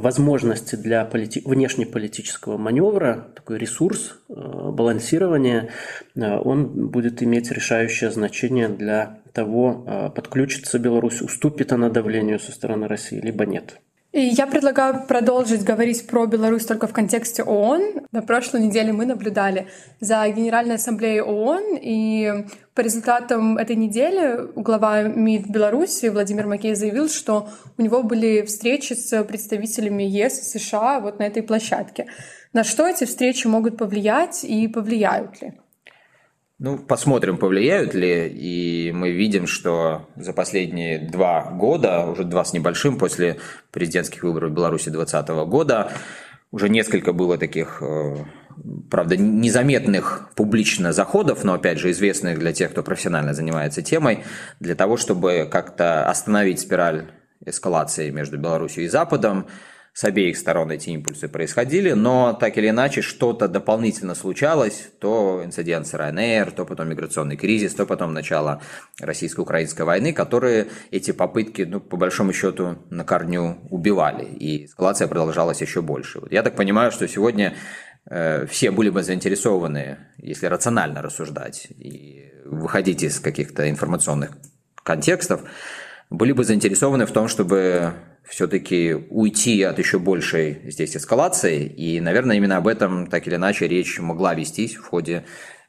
возможности 0.00 0.76
для 0.76 1.04
полити... 1.04 1.42
внешнеполитического 1.44 2.56
маневра, 2.56 3.28
такой 3.34 3.58
ресурс, 3.58 4.18
э, 4.28 4.32
балансирования, 4.34 5.70
э, 6.14 6.36
он 6.38 6.88
будет 6.88 7.22
иметь 7.22 7.50
решающее 7.50 8.10
значение 8.10 8.68
для 8.68 9.18
того, 9.32 9.84
э, 9.86 10.10
подключится 10.14 10.78
Беларусь, 10.78 11.22
уступит 11.22 11.72
она 11.72 11.88
давлению 11.88 12.38
со 12.38 12.52
стороны 12.52 12.88
России, 12.88 13.20
либо 13.20 13.46
нет. 13.46 13.80
И 14.14 14.20
я 14.20 14.46
предлагаю 14.46 15.04
продолжить 15.08 15.64
говорить 15.64 16.06
про 16.06 16.26
Беларусь 16.26 16.64
только 16.64 16.86
в 16.86 16.92
контексте 16.92 17.42
ООН. 17.42 18.06
На 18.12 18.22
прошлой 18.22 18.60
неделе 18.60 18.92
мы 18.92 19.06
наблюдали 19.06 19.66
за 19.98 20.28
Генеральной 20.28 20.76
Ассамблеей 20.76 21.20
ООН, 21.20 21.76
и 21.82 22.46
по 22.74 22.80
результатам 22.80 23.58
этой 23.58 23.74
недели 23.74 24.52
глава 24.54 25.02
МИД 25.02 25.48
Беларуси 25.48 26.06
Владимир 26.06 26.46
Макей 26.46 26.76
заявил, 26.76 27.08
что 27.08 27.48
у 27.76 27.82
него 27.82 28.04
были 28.04 28.42
встречи 28.42 28.92
с 28.92 29.24
представителями 29.24 30.04
ЕС 30.04 30.38
и 30.42 30.58
США 30.60 31.00
вот 31.00 31.18
на 31.18 31.24
этой 31.24 31.42
площадке. 31.42 32.06
На 32.52 32.62
что 32.62 32.86
эти 32.86 33.06
встречи 33.06 33.48
могут 33.48 33.76
повлиять 33.76 34.44
и 34.44 34.68
повлияют 34.68 35.42
ли? 35.42 35.54
Ну, 36.64 36.78
посмотрим, 36.78 37.36
повлияют 37.36 37.92
ли. 37.92 38.26
И 38.26 38.90
мы 38.90 39.10
видим, 39.10 39.46
что 39.46 40.08
за 40.16 40.32
последние 40.32 40.98
два 40.98 41.50
года, 41.50 42.06
уже 42.06 42.24
два 42.24 42.42
с 42.42 42.54
небольшим, 42.54 42.96
после 42.96 43.36
президентских 43.70 44.22
выборов 44.22 44.50
в 44.50 44.54
Беларуси 44.54 44.88
2020 44.88 45.28
года, 45.46 45.92
уже 46.52 46.70
несколько 46.70 47.12
было 47.12 47.36
таких, 47.36 47.82
э, 47.82 48.16
правда, 48.90 49.18
незаметных 49.18 50.30
публично 50.36 50.94
заходов, 50.94 51.44
но, 51.44 51.52
опять 51.52 51.78
же, 51.78 51.90
известных 51.90 52.38
для 52.38 52.54
тех, 52.54 52.70
кто 52.70 52.82
профессионально 52.82 53.34
занимается 53.34 53.82
темой, 53.82 54.24
для 54.58 54.74
того, 54.74 54.96
чтобы 54.96 55.46
как-то 55.52 56.08
остановить 56.08 56.60
спираль 56.60 57.10
эскалации 57.44 58.08
между 58.08 58.38
Беларусью 58.38 58.84
и 58.84 58.88
Западом, 58.88 59.48
с 59.94 60.02
обеих 60.02 60.36
сторон 60.36 60.72
эти 60.72 60.90
импульсы 60.90 61.28
происходили, 61.28 61.92
но 61.92 62.32
так 62.32 62.58
или 62.58 62.68
иначе 62.68 63.00
что-то 63.00 63.46
дополнительно 63.46 64.16
случалось, 64.16 64.88
то 64.98 65.40
инцидент 65.44 65.86
с 65.86 65.94
РНР, 65.94 66.50
то 66.50 66.66
потом 66.66 66.88
миграционный 66.88 67.36
кризис, 67.36 67.74
то 67.74 67.86
потом 67.86 68.12
начало 68.12 68.60
российско-украинской 69.00 69.82
войны, 69.82 70.12
которые 70.12 70.66
эти 70.90 71.12
попытки, 71.12 71.62
ну, 71.62 71.78
по 71.78 71.96
большому 71.96 72.32
счету, 72.32 72.76
на 72.90 73.04
корню 73.04 73.58
убивали, 73.70 74.24
и 74.24 74.64
эскалация 74.64 75.06
продолжалась 75.06 75.60
еще 75.60 75.80
больше. 75.80 76.18
Вот 76.18 76.32
я 76.32 76.42
так 76.42 76.56
понимаю, 76.56 76.90
что 76.90 77.06
сегодня 77.06 77.54
э, 78.10 78.46
все 78.46 78.72
были 78.72 78.90
бы 78.90 79.04
заинтересованы, 79.04 79.98
если 80.18 80.46
рационально 80.46 81.02
рассуждать 81.02 81.68
и 81.70 82.32
выходить 82.44 83.04
из 83.04 83.20
каких-то 83.20 83.70
информационных 83.70 84.32
контекстов, 84.82 85.42
были 86.10 86.32
бы 86.32 86.42
заинтересованы 86.42 87.06
в 87.06 87.12
том, 87.12 87.28
чтобы 87.28 87.94
все-таки 88.28 88.94
уйти 88.94 89.62
от 89.62 89.78
еще 89.78 89.98
большей 89.98 90.70
здесь 90.70 90.96
эскалации. 90.96 91.64
И, 91.66 92.00
наверное, 92.00 92.36
именно 92.36 92.56
об 92.56 92.66
этом 92.66 93.06
так 93.06 93.26
или 93.26 93.36
иначе 93.36 93.68
речь 93.68 93.98
могла 93.98 94.34
вестись 94.34 94.76
в 94.76 94.84
ходе 94.84 95.24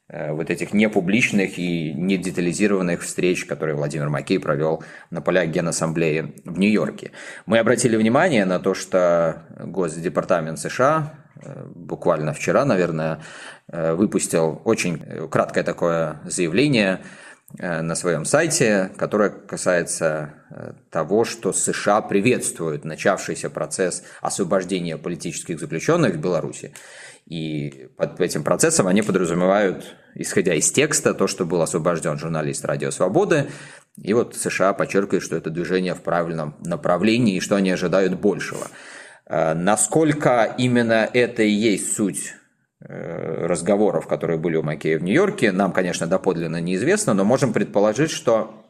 э, 0.08 0.32
вот 0.32 0.50
этих 0.50 0.74
непубличных 0.74 1.58
и 1.58 1.94
не 1.94 2.18
детализированных 2.18 3.02
встреч, 3.02 3.46
которые 3.46 3.76
Владимир 3.76 4.10
Макей 4.10 4.40
провел 4.40 4.84
на 5.12 5.22
полях 5.22 5.50
Генассамблеи 5.50 6.34
в 6.46 6.58
Нью-Йорке. 6.58 7.12
Мы 7.46 7.60
обратили 7.60 7.98
внимание 7.98 8.46
на 8.46 8.60
то, 8.60 8.74
что 8.74 9.44
Госдепартамент 9.60 10.58
США 10.60 11.14
э, 11.44 11.66
буквально 11.76 12.34
вчера, 12.34 12.64
наверное, 12.64 13.20
э, 13.68 13.94
выпустил 13.94 14.62
очень 14.64 15.30
краткое 15.30 15.64
такое 15.64 16.22
заявление– 16.26 17.02
на 17.58 17.96
своем 17.96 18.26
сайте, 18.26 18.92
которое 18.98 19.30
касается 19.30 20.34
э, 20.50 20.74
того, 20.90 21.24
что 21.26 21.54
США 21.54 22.02
приветствуют 22.02 22.86
начавшийся 22.86 23.50
процесс 23.50 24.04
освобождения 24.22 24.98
политических 24.98 25.60
заключенных 25.60 26.16
в 26.16 26.20
Беларуси. 26.20 26.74
И 27.26 27.90
под 27.98 28.20
этим 28.20 28.44
процессом 28.44 28.88
они 28.88 29.02
подразумевают, 29.02 29.96
исходя 30.16 30.54
из 30.54 30.72
текста, 30.72 31.14
то, 31.14 31.28
что 31.28 31.46
был 31.46 31.62
освобожден 31.62 32.20
журналист 32.20 32.66
«Радио 32.66 32.92
Свободы». 32.92 33.48
И 33.98 34.14
вот 34.14 34.36
США 34.36 34.74
подчеркивают, 34.74 35.24
что 35.24 35.36
это 35.36 35.50
движение 35.50 35.96
в 35.96 36.02
правильном 36.02 36.56
направлении 36.60 37.38
и 37.38 37.40
что 37.40 37.56
они 37.56 37.72
ожидают 37.72 38.14
большего. 38.20 38.68
Э, 39.26 39.54
насколько 39.54 40.54
именно 40.58 41.10
это 41.14 41.44
и 41.44 41.50
есть 41.50 41.96
суть 41.96 42.34
Э, 42.36 42.45
разговоров, 42.80 44.08
которые 44.08 44.38
были 44.38 44.58
у 44.58 44.64
Макея 44.64 45.00
в 45.00 45.04
Нью-Йорке, 45.04 45.52
нам, 45.52 45.72
конечно, 45.72 46.08
доподлинно 46.08 46.62
неизвестно, 46.62 47.14
но 47.14 47.24
можем 47.24 47.54
предположить, 47.54 48.12
что 48.12 48.66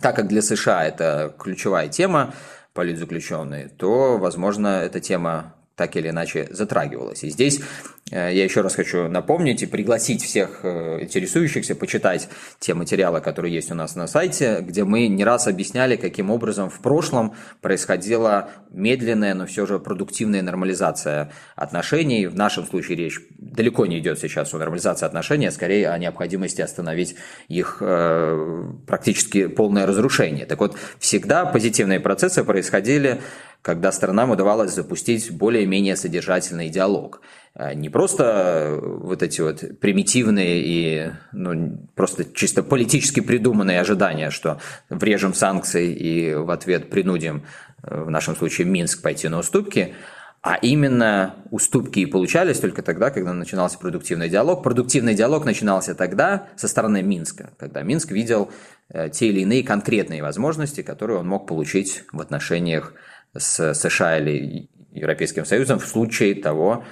так 0.00 0.16
как 0.16 0.28
для 0.28 0.42
США 0.42 0.86
это 0.86 1.34
ключевая 1.38 1.88
тема, 1.88 2.34
политзаключенные, 2.72 3.68
то, 3.68 4.18
возможно, 4.18 4.82
эта 4.82 5.00
тема 5.00 5.54
так 5.76 5.96
или 5.96 6.08
иначе 6.08 6.48
затрагивалась. 6.50 7.22
И 7.22 7.30
здесь 7.30 7.60
Э, 7.60 7.99
я 8.16 8.44
еще 8.44 8.60
раз 8.60 8.74
хочу 8.74 9.08
напомнить 9.08 9.62
и 9.62 9.66
пригласить 9.66 10.22
всех 10.22 10.60
э, 10.64 11.02
интересующихся 11.02 11.74
почитать 11.76 12.28
те 12.58 12.74
материалы, 12.74 13.20
которые 13.20 13.54
есть 13.54 13.70
у 13.70 13.74
нас 13.74 13.94
на 13.94 14.06
сайте, 14.06 14.58
где 14.62 14.84
мы 14.84 15.06
не 15.06 15.24
раз 15.24 15.46
объясняли, 15.46 15.96
каким 15.96 16.30
образом 16.30 16.70
в 16.70 16.80
прошлом 16.80 17.34
происходила 17.60 18.50
медленная, 18.70 19.34
но 19.34 19.46
все 19.46 19.64
же 19.66 19.78
продуктивная 19.78 20.42
нормализация 20.42 21.32
отношений. 21.54 22.26
В 22.26 22.34
нашем 22.34 22.66
случае 22.66 22.96
речь 22.96 23.20
далеко 23.38 23.86
не 23.86 24.00
идет 24.00 24.18
сейчас 24.18 24.52
о 24.54 24.58
нормализации 24.58 25.06
отношений, 25.06 25.46
а 25.46 25.52
скорее 25.52 25.90
о 25.90 25.98
необходимости 25.98 26.60
остановить 26.60 27.14
их 27.48 27.78
э, 27.80 28.64
практически 28.86 29.46
полное 29.46 29.86
разрушение. 29.86 30.46
Так 30.46 30.58
вот, 30.58 30.76
всегда 30.98 31.46
позитивные 31.46 32.00
процессы 32.00 32.42
происходили 32.42 33.20
когда 33.62 33.92
сторонам 33.92 34.30
удавалось 34.30 34.72
запустить 34.72 35.30
более-менее 35.30 35.96
содержательный 35.96 36.68
диалог. 36.68 37.20
А, 37.54 37.74
не 37.74 37.88
просто 37.88 38.78
вот 38.80 39.22
эти 39.22 39.40
вот 39.40 39.64
примитивные 39.80 40.62
и 40.62 41.10
ну, 41.32 41.78
просто 41.94 42.24
чисто 42.24 42.62
политически 42.62 43.20
придуманные 43.20 43.80
ожидания, 43.80 44.30
что 44.30 44.60
врежем 44.88 45.34
санкции 45.34 45.92
и 45.92 46.34
в 46.34 46.50
ответ 46.50 46.90
принудим, 46.90 47.44
э, 47.82 48.02
в 48.02 48.10
нашем 48.10 48.36
случае 48.36 48.68
Минск, 48.68 49.02
пойти 49.02 49.28
на 49.28 49.38
уступки, 49.38 49.94
а 50.42 50.56
именно 50.56 51.34
уступки 51.50 51.98
и 51.98 52.06
получались 52.06 52.60
только 52.60 52.82
тогда, 52.82 53.10
когда 53.10 53.32
начинался 53.34 53.78
продуктивный 53.78 54.28
диалог. 54.30 54.62
Продуктивный 54.62 55.14
диалог 55.14 55.44
начинался 55.44 55.94
тогда 55.94 56.48
со 56.56 56.66
стороны 56.66 57.02
Минска, 57.02 57.50
когда 57.58 57.82
Минск 57.82 58.12
видел 58.12 58.50
э, 58.90 59.10
те 59.10 59.26
или 59.26 59.40
иные 59.40 59.64
конкретные 59.64 60.22
возможности, 60.22 60.82
которые 60.82 61.18
он 61.18 61.26
мог 61.26 61.48
получить 61.48 62.04
в 62.12 62.20
отношениях 62.20 62.94
с 63.36 63.74
США 63.74 64.18
или 64.18 64.70
Европейским 64.92 65.44
Союзом 65.44 65.78
в 65.78 65.86
случае 65.86 66.34
того, 66.34 66.84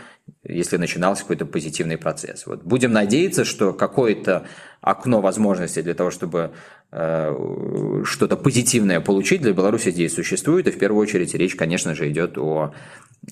если 0.45 0.77
начинался 0.77 1.23
какой-то 1.23 1.47
позитивный 1.47 1.97
процесс. 1.97 2.47
Вот 2.47 2.63
будем 2.65 2.93
надеяться, 2.93 3.45
что 3.45 3.73
какое-то 3.73 4.47
окно 4.81 5.21
возможностей 5.21 5.83
для 5.83 5.95
того, 5.95 6.11
чтобы 6.11 6.53
э, 6.93 8.03
что-то 8.05 8.37
позитивное 8.37 9.01
получить 9.01 9.43
для 9.43 9.53
Беларуси 9.53 9.91
здесь 9.91 10.15
существует. 10.15 10.69
И 10.69 10.71
в 10.71 10.79
первую 10.79 11.03
очередь 11.03 11.35
речь, 11.35 11.57
конечно 11.57 11.95
же, 11.95 12.11
идет 12.11 12.39
о, 12.39 12.73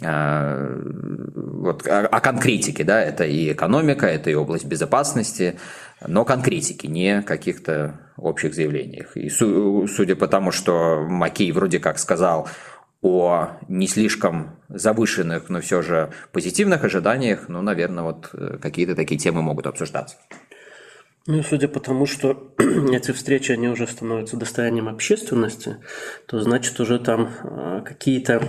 э, 0.00 0.82
вот, 1.35 1.87
о, 1.87 2.06
о 2.06 2.20
конкретике. 2.20 2.85
Да? 2.85 3.00
Это 3.00 3.24
и 3.24 3.52
экономика, 3.52 4.06
это 4.06 4.30
и 4.30 4.35
область 4.35 4.66
безопасности, 4.66 5.59
но 6.06 6.24
конкретики, 6.24 6.87
не 6.87 7.22
каких-то 7.22 8.00
общих 8.16 8.54
заявлениях. 8.54 9.16
И 9.16 9.28
су- 9.28 9.87
судя 9.88 10.16
по 10.16 10.26
тому, 10.28 10.50
что 10.50 11.06
Макей 11.09 11.52
вроде 11.52 11.78
как 11.78 11.98
сказал 11.98 12.48
о 13.07 13.59
не 13.69 13.87
слишком 13.87 14.57
завышенных, 14.69 15.49
но 15.49 15.61
все 15.61 15.81
же 15.81 16.11
позитивных 16.33 16.83
ожиданиях, 16.83 17.49
ну, 17.49 17.62
наверное, 17.62 18.03
вот 18.03 18.31
э, 18.33 18.59
какие-то 18.61 18.97
такие 18.97 19.19
темы 19.19 19.42
могут 19.42 19.66
обсуждаться. 19.66 20.16
Ну, 21.29 21.42
судя 21.42 21.69
по 21.69 21.79
тому, 21.79 22.07
что 22.07 22.53
эти 22.59 23.12
встречи, 23.12 23.53
они 23.53 23.69
уже 23.69 23.87
становятся 23.87 24.37
достоянием 24.37 24.88
общественности, 24.88 25.77
то 26.27 26.40
значит 26.40 26.81
уже 26.81 26.99
там 26.99 27.31
э, 27.45 27.83
какие-то 27.85 28.49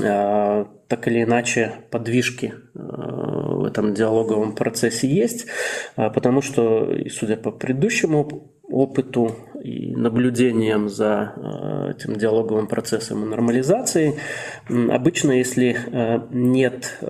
э, 0.00 0.64
так 0.88 1.08
или 1.08 1.22
иначе 1.22 1.72
подвижки 1.90 2.54
в 2.74 3.64
этом 3.64 3.94
диалоговом 3.94 4.54
процессе 4.54 5.08
есть, 5.08 5.46
потому 5.96 6.42
что, 6.42 6.90
судя 7.08 7.36
по 7.36 7.50
предыдущему 7.50 8.52
опыту 8.72 9.36
и 9.62 9.94
наблюдением 9.94 10.88
за 10.88 11.34
э, 11.36 11.92
этим 11.92 12.16
диалоговым 12.16 12.66
процессом 12.66 13.22
и 13.22 13.28
нормализацией. 13.28 14.14
Обычно, 14.68 15.32
если 15.32 15.76
э, 15.76 16.20
нет 16.30 16.98
э, 17.00 17.06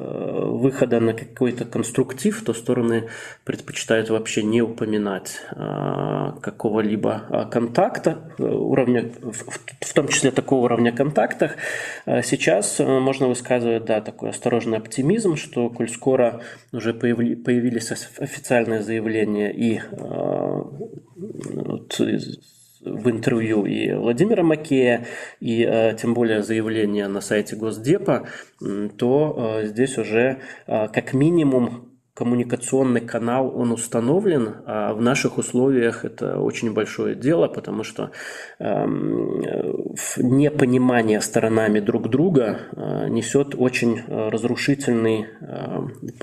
выхода 0.63 1.01
на 1.01 1.13
какой-то 1.13 1.65
конструктив, 1.65 2.43
то 2.45 2.55
стороны 2.55 3.09
предпочитают 3.45 4.09
вообще 4.11 4.43
не 4.43 4.63
упоминать 4.63 5.41
какого-либо 5.51 7.49
контакта, 7.51 8.33
уровня, 8.39 9.11
в 9.21 9.93
том 9.93 10.09
числе 10.09 10.31
такого 10.31 10.65
уровня 10.65 10.93
контактах. 10.93 11.57
Сейчас 12.07 12.79
можно 12.79 13.27
высказывать 13.29 13.85
да, 13.85 14.01
такой 14.01 14.31
осторожный 14.31 14.79
оптимизм, 14.79 15.37
что 15.37 15.69
коль 15.69 15.91
скоро 15.91 16.41
уже 16.73 16.95
появились 16.95 17.91
официальные 17.91 18.83
заявления 18.83 19.53
и 19.53 19.81
вот, 21.17 22.01
в 22.85 23.11
интервью 23.11 23.65
и 23.65 23.93
Владимира 23.93 24.43
Макея, 24.43 25.07
и 25.41 25.63
э, 25.63 25.95
тем 26.01 26.15
более 26.15 26.43
заявление 26.43 27.09
на 27.09 27.21
сайте 27.21 27.57
Госдепа, 27.57 28.27
то 28.99 29.61
э, 29.63 29.67
здесь 29.67 29.99
уже 29.99 30.39
э, 30.67 30.89
как 30.89 31.13
минимум 31.13 31.92
коммуникационный 32.15 33.01
канал, 33.01 33.51
он 33.57 33.73
установлен, 33.73 34.57
а 34.67 34.93
в 34.93 35.01
наших 35.01 35.39
условиях 35.39 36.05
это 36.05 36.39
очень 36.39 36.75
большое 36.75 37.15
дело, 37.15 37.49
потому 37.49 37.85
что 37.85 38.11
э, 38.59 38.85
непонимание 40.19 41.23
сторонами 41.23 41.81
друг 41.81 42.11
друга 42.11 42.61
э, 42.77 43.09
несет 43.09 43.55
очень 43.57 44.03
разрушительный, 44.07 45.27
э, 45.41 45.79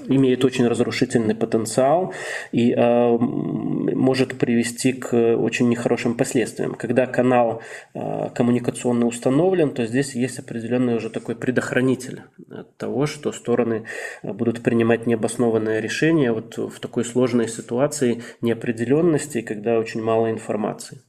имеет 0.08 0.46
очень 0.46 0.68
разрушительный 0.68 1.34
потенциал 1.34 2.14
и 2.52 2.72
э, 2.72 3.18
может 3.18 4.38
привести 4.38 4.94
к 4.94 5.12
очень 5.38 5.70
нехорошим 5.70 6.14
последствиям. 6.14 6.76
Когда 6.76 7.08
канал 7.08 7.64
э, 7.96 8.30
коммуникационный 8.36 9.08
установлен, 9.08 9.72
то 9.72 9.88
здесь 9.88 10.14
есть 10.14 10.38
определенный 10.38 10.96
уже 10.96 11.10
такой 11.10 11.36
предохранитель 11.36 12.22
от 12.52 12.78
того, 12.78 13.08
что 13.08 13.32
стороны 13.32 13.86
будут 14.22 14.62
принимать 14.62 15.08
необоснованные 15.08 15.79
решения 15.80 16.32
вот 16.32 16.58
в 16.58 16.80
такой 16.80 17.06
сложной 17.06 17.48
ситуации 17.48 18.24
неопределенности, 18.42 19.42
когда 19.42 19.80
очень 19.80 20.02
мало 20.02 20.32
информации. 20.32 21.02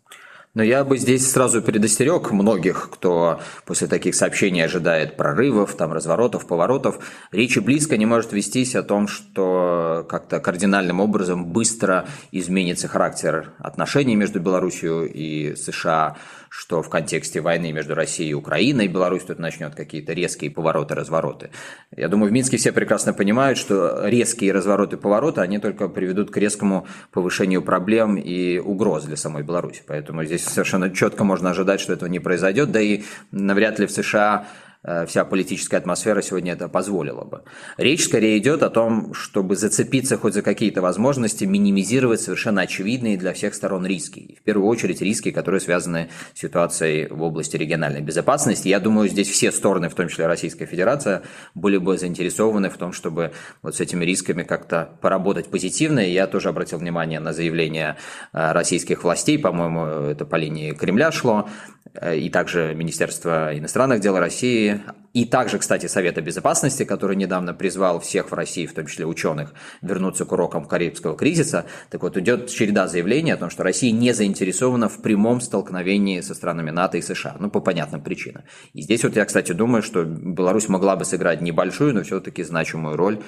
Но 0.53 0.65
я 0.65 0.83
бы 0.83 0.99
здесь 0.99 1.31
сразу 1.31 1.63
предостерег 1.63 2.33
многих, 2.33 2.91
кто 2.91 3.41
после 3.65 3.87
таких 3.87 4.17
сообщений 4.17 4.65
ожидает 4.65 5.17
прорывов, 5.17 5.77
там, 5.77 5.93
разворотов, 5.93 6.45
поворотов. 6.49 6.99
Речи 7.31 7.61
близко 7.61 7.97
не 7.97 8.05
может 8.05 8.33
вестись 8.33 8.75
о 8.75 8.83
том, 8.83 9.07
что 9.07 10.05
как-то 10.09 10.41
кардинальным 10.41 10.99
образом 10.99 11.47
быстро 11.47 12.09
изменится 12.33 12.89
характер 12.89 13.53
отношений 13.59 14.17
между 14.17 14.41
Беларусью 14.41 15.09
и 15.09 15.55
США, 15.55 16.17
что 16.51 16.83
в 16.83 16.91
контексте 16.91 17.41
войны 17.41 17.73
между 17.73 17.95
Россией 17.95 18.31
и 18.31 18.35
Украиной 18.35 18.89
Беларусь 18.89 19.23
тут 19.23 19.39
начнет 19.39 19.75
какие-то 19.77 20.13
резкие 20.13 20.51
повороты, 20.51 20.97
развороты. 20.97 21.51
Я 21.97 22.09
думаю, 22.09 22.29
в 22.29 22.33
Минске 22.33 22.57
все 22.57 22.73
прекрасно 22.73 23.15
понимают, 23.15 23.57
что 23.57 24.07
резкие 24.07 24.53
развороты, 24.53 24.97
повороты, 24.97 25.41
они 25.41 25.59
только 25.59 25.89
приведут 25.89 26.33
к 26.33 26.37
резкому 26.37 26.89
повышению 27.13 27.63
проблем 27.63 28.17
и 28.17 28.59
угроз 28.59 29.05
для 29.05 29.17
самой 29.17 29.45
Беларуси. 29.45 29.83
Поэтому 29.87 30.25
здесь 30.25 30.45
совершенно 30.45 30.91
четко 30.91 31.23
можно 31.23 31.51
ожидать, 31.51 31.81
что 31.81 31.93
этого 31.93 32.09
не 32.09 32.19
произойдет, 32.19 32.73
да 32.73 32.81
и 32.81 33.05
навряд 33.31 33.79
ли 33.79 33.87
в 33.87 33.93
США 33.93 34.47
вся 35.07 35.25
политическая 35.25 35.77
атмосфера 35.77 36.23
сегодня 36.23 36.53
это 36.53 36.69
позволила 36.69 37.25
бы. 37.25 37.43
Речь 37.77 38.05
скорее 38.05 38.39
идет 38.39 38.63
о 38.63 38.71
том, 38.71 39.15
чтобы 39.15 39.57
зацепиться 39.57 40.17
хоть 40.17 40.35
за 40.35 40.43
какие-то 40.43 40.83
возможности, 40.83 41.45
минимизировать 41.45 42.21
совершенно 42.21 42.63
очевидные 42.63 43.17
для 43.17 43.33
всех 43.33 43.55
сторон 43.55 43.87
риски. 43.87 44.39
В 44.41 44.43
первую 44.43 44.69
очередь 44.69 45.03
риски, 45.03 45.31
которые 45.31 45.61
связаны 45.61 46.09
с 46.35 46.41
ситуацией 46.41 47.09
в 47.09 47.23
области 47.23 47.57
региональной 47.57 48.01
безопасности. 48.01 48.69
Я 48.69 48.81
думаю, 48.81 49.09
здесь 49.09 49.29
все 49.29 49.53
стороны, 49.53 49.89
в 49.89 49.95
том 49.95 50.09
числе 50.09 50.27
Российская 50.27 50.67
Федерация, 50.67 51.23
были 51.55 51.77
бы 51.77 51.99
заинтересованы 51.99 52.71
в 52.71 52.77
том, 52.77 52.93
чтобы 52.93 53.33
вот 53.63 53.77
с 53.77 53.81
этими 53.81 54.05
рисками 54.05 54.43
как-то 54.43 54.99
поработать 55.01 55.51
позитивно. 55.51 56.01
И 56.01 56.13
я 56.13 56.27
тоже 56.27 56.49
обратил 56.49 56.79
внимание 56.79 57.21
на 57.21 57.33
заявление 57.33 57.97
э, 58.33 58.53
российских 58.53 59.05
властей, 59.05 59.39
по-моему, 59.39 59.85
это 60.11 60.25
по 60.25 60.37
линии 60.37 60.73
Кремля 60.73 61.13
шло, 61.13 61.49
Э, 61.80 61.80
и 62.15 62.31
также 62.31 62.75
Министерство 62.75 63.57
иностранных 63.57 64.01
дел 64.01 64.19
России, 64.19 64.81
и 65.13 65.25
также, 65.25 65.59
кстати, 65.59 65.87
Совета 65.87 66.21
Безопасности, 66.21 66.85
который 66.85 67.17
недавно 67.17 67.53
призвал 67.53 67.99
всех 67.99 68.31
в 68.31 68.35
России, 68.35 68.67
в 68.67 68.75
том 68.75 68.87
числе 68.87 69.07
ученых, 69.07 69.53
вернуться 69.83 70.25
к 70.25 70.31
урокам 70.31 70.67
Карибского 70.67 71.17
кризиса. 71.17 71.67
Так 71.91 72.03
вот, 72.03 72.17
идет 72.17 72.49
череда 72.49 72.87
заявлений 72.87 73.33
о 73.33 73.37
том, 73.37 73.51
что 73.51 73.65
Россия 73.65 73.91
не 73.91 74.13
заинтересована 74.13 74.89
в 74.89 75.03
прямом 75.03 75.41
столкновении 75.41 76.21
со 76.21 76.35
странами 76.35 76.71
НАТО 76.71 76.99
и 76.99 77.03
США, 77.03 77.37
ну, 77.41 77.51
по 77.51 77.61
понятным 77.61 78.03
причинам. 78.03 78.45
И 78.73 78.83
здесь 78.83 79.03
вот 79.03 79.17
я, 79.17 79.25
кстати, 79.25 79.51
думаю, 79.51 79.83
что 79.83 80.05
Беларусь 80.05 80.69
могла 80.69 80.95
бы 80.95 81.05
сыграть 81.05 81.41
небольшую, 81.41 81.93
но 81.93 82.05
все-таки 82.05 82.45
значимую 82.45 82.97
роль, 82.97 83.21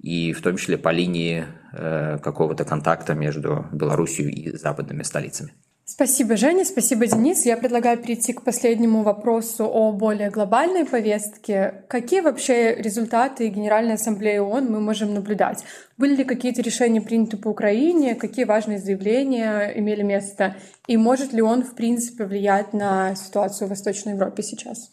и 0.00 0.32
в 0.32 0.42
том 0.42 0.56
числе 0.56 0.76
по 0.76 0.90
линии 0.90 1.46
э, 1.72 2.18
какого-то 2.18 2.64
контакта 2.64 3.14
между 3.14 3.66
Беларусью 3.72 4.28
и 4.28 4.56
западными 4.56 5.04
столицами. 5.04 5.52
Спасибо, 5.90 6.36
Женя, 6.36 6.66
спасибо, 6.66 7.06
Денис. 7.06 7.46
Я 7.46 7.56
предлагаю 7.56 7.96
перейти 7.96 8.34
к 8.34 8.42
последнему 8.42 9.02
вопросу 9.02 9.64
о 9.64 9.90
более 9.90 10.28
глобальной 10.28 10.84
повестке. 10.84 11.82
Какие 11.88 12.20
вообще 12.20 12.74
результаты 12.74 13.48
Генеральной 13.48 13.94
Ассамблеи 13.94 14.36
ООН 14.36 14.70
мы 14.70 14.80
можем 14.80 15.14
наблюдать? 15.14 15.64
Были 15.96 16.16
ли 16.16 16.24
какие-то 16.24 16.60
решения 16.60 17.00
приняты 17.00 17.38
по 17.38 17.48
Украине? 17.48 18.16
Какие 18.16 18.44
важные 18.44 18.78
заявления 18.78 19.72
имели 19.76 20.02
место? 20.02 20.56
И 20.86 20.98
может 20.98 21.32
ли 21.32 21.40
он, 21.40 21.62
в 21.62 21.74
принципе, 21.74 22.26
влиять 22.26 22.74
на 22.74 23.14
ситуацию 23.14 23.66
в 23.66 23.70
Восточной 23.70 24.12
Европе 24.12 24.42
сейчас? 24.42 24.90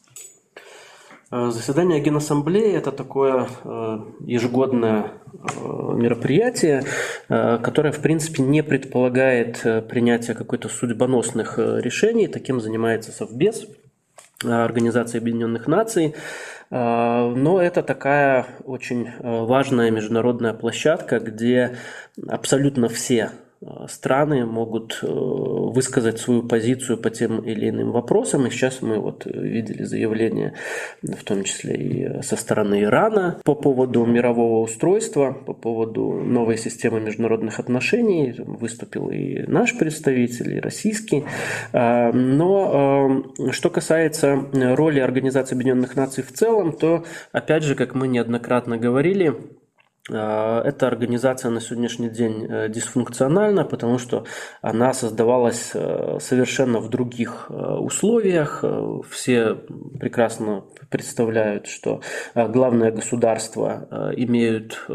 Э, 1.35 1.51
заседание 1.51 1.99
Генассамблеи– 1.99 2.71
это 2.73 2.91
такое 2.93 3.47
э, 3.63 3.99
ежегодное 4.21 5.11
э, 5.33 5.93
мероприятие, 5.93 6.83
которое, 7.27 7.91
в 7.91 7.99
принципе, 7.99 8.41
не 8.43 8.63
предполагает 8.63 9.61
принятие 9.89 10.35
какой-то 10.35 10.69
судьбоносных 10.69 11.57
решений. 11.57 12.27
Таким 12.27 12.61
занимается 12.61 13.11
Совбез, 13.11 13.67
Организация 14.43 15.19
Объединенных 15.19 15.67
Наций. 15.67 16.13
Но 16.69 17.59
это 17.61 17.83
такая 17.83 18.45
очень 18.63 19.09
важная 19.19 19.91
международная 19.91 20.53
площадка, 20.53 21.19
где 21.19 21.77
абсолютно 22.27 22.89
все 22.89 23.31
страны 23.87 24.45
могут 24.45 24.99
э, 25.01 25.07
высказать 25.07 26.19
свою 26.19 26.43
позицию 26.43 26.97
по 26.97 27.09
тем 27.09 27.39
или 27.39 27.69
иным 27.69 27.91
вопросам. 27.91 28.45
И 28.45 28.49
сейчас 28.49 28.81
мы 28.81 28.99
вот 28.99 29.25
видели 29.25 29.83
заявление, 29.83 30.53
в 31.01 31.23
том 31.23 31.43
числе 31.43 31.75
и 31.75 32.21
со 32.21 32.35
стороны 32.35 32.83
Ирана, 32.83 33.39
по 33.43 33.55
поводу 33.55 34.05
мирового 34.05 34.61
устройства, 34.61 35.31
по 35.33 35.53
поводу 35.53 36.11
новой 36.11 36.57
системы 36.57 36.99
международных 36.99 37.59
отношений. 37.59 38.35
Выступил 38.37 39.09
и 39.09 39.43
наш 39.47 39.77
представитель, 39.77 40.53
и 40.55 40.59
российский. 40.59 41.23
Но 41.73 43.23
э, 43.39 43.51
что 43.51 43.69
касается 43.69 44.45
роли 44.53 44.99
Организации 44.99 45.55
Объединенных 45.55 45.95
Наций 45.95 46.23
в 46.23 46.31
целом, 46.31 46.71
то, 46.71 47.03
опять 47.31 47.63
же, 47.63 47.75
как 47.75 47.95
мы 47.95 48.07
неоднократно 48.07 48.77
говорили, 48.77 49.25
Э, 49.25 49.64
эта 50.07 50.85
организация 50.85 51.49
на 51.49 51.59
сегодняшний 51.59 52.09
день 52.09 52.45
э, 52.47 52.69
дисфункциональна, 52.69 53.65
потому 53.65 53.97
что 53.97 54.25
она 54.61 54.93
создавалась 54.93 55.71
э, 55.73 56.19
совершенно 56.21 56.79
в 56.79 56.89
других 56.89 57.49
условиях. 57.49 58.63
Все 59.09 59.55
прекрасно 59.99 60.63
представляют, 60.91 61.65
что 61.65 62.01
главное 62.35 62.91
государство 62.91 64.13
имеют 64.15 64.85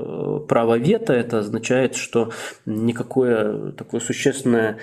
право 0.49 0.79
вето. 0.79 1.13
Это 1.13 1.41
означает, 1.41 1.97
что 1.97 2.31
никакое 2.65 3.73
такое 3.73 4.01
существенное 4.01 4.79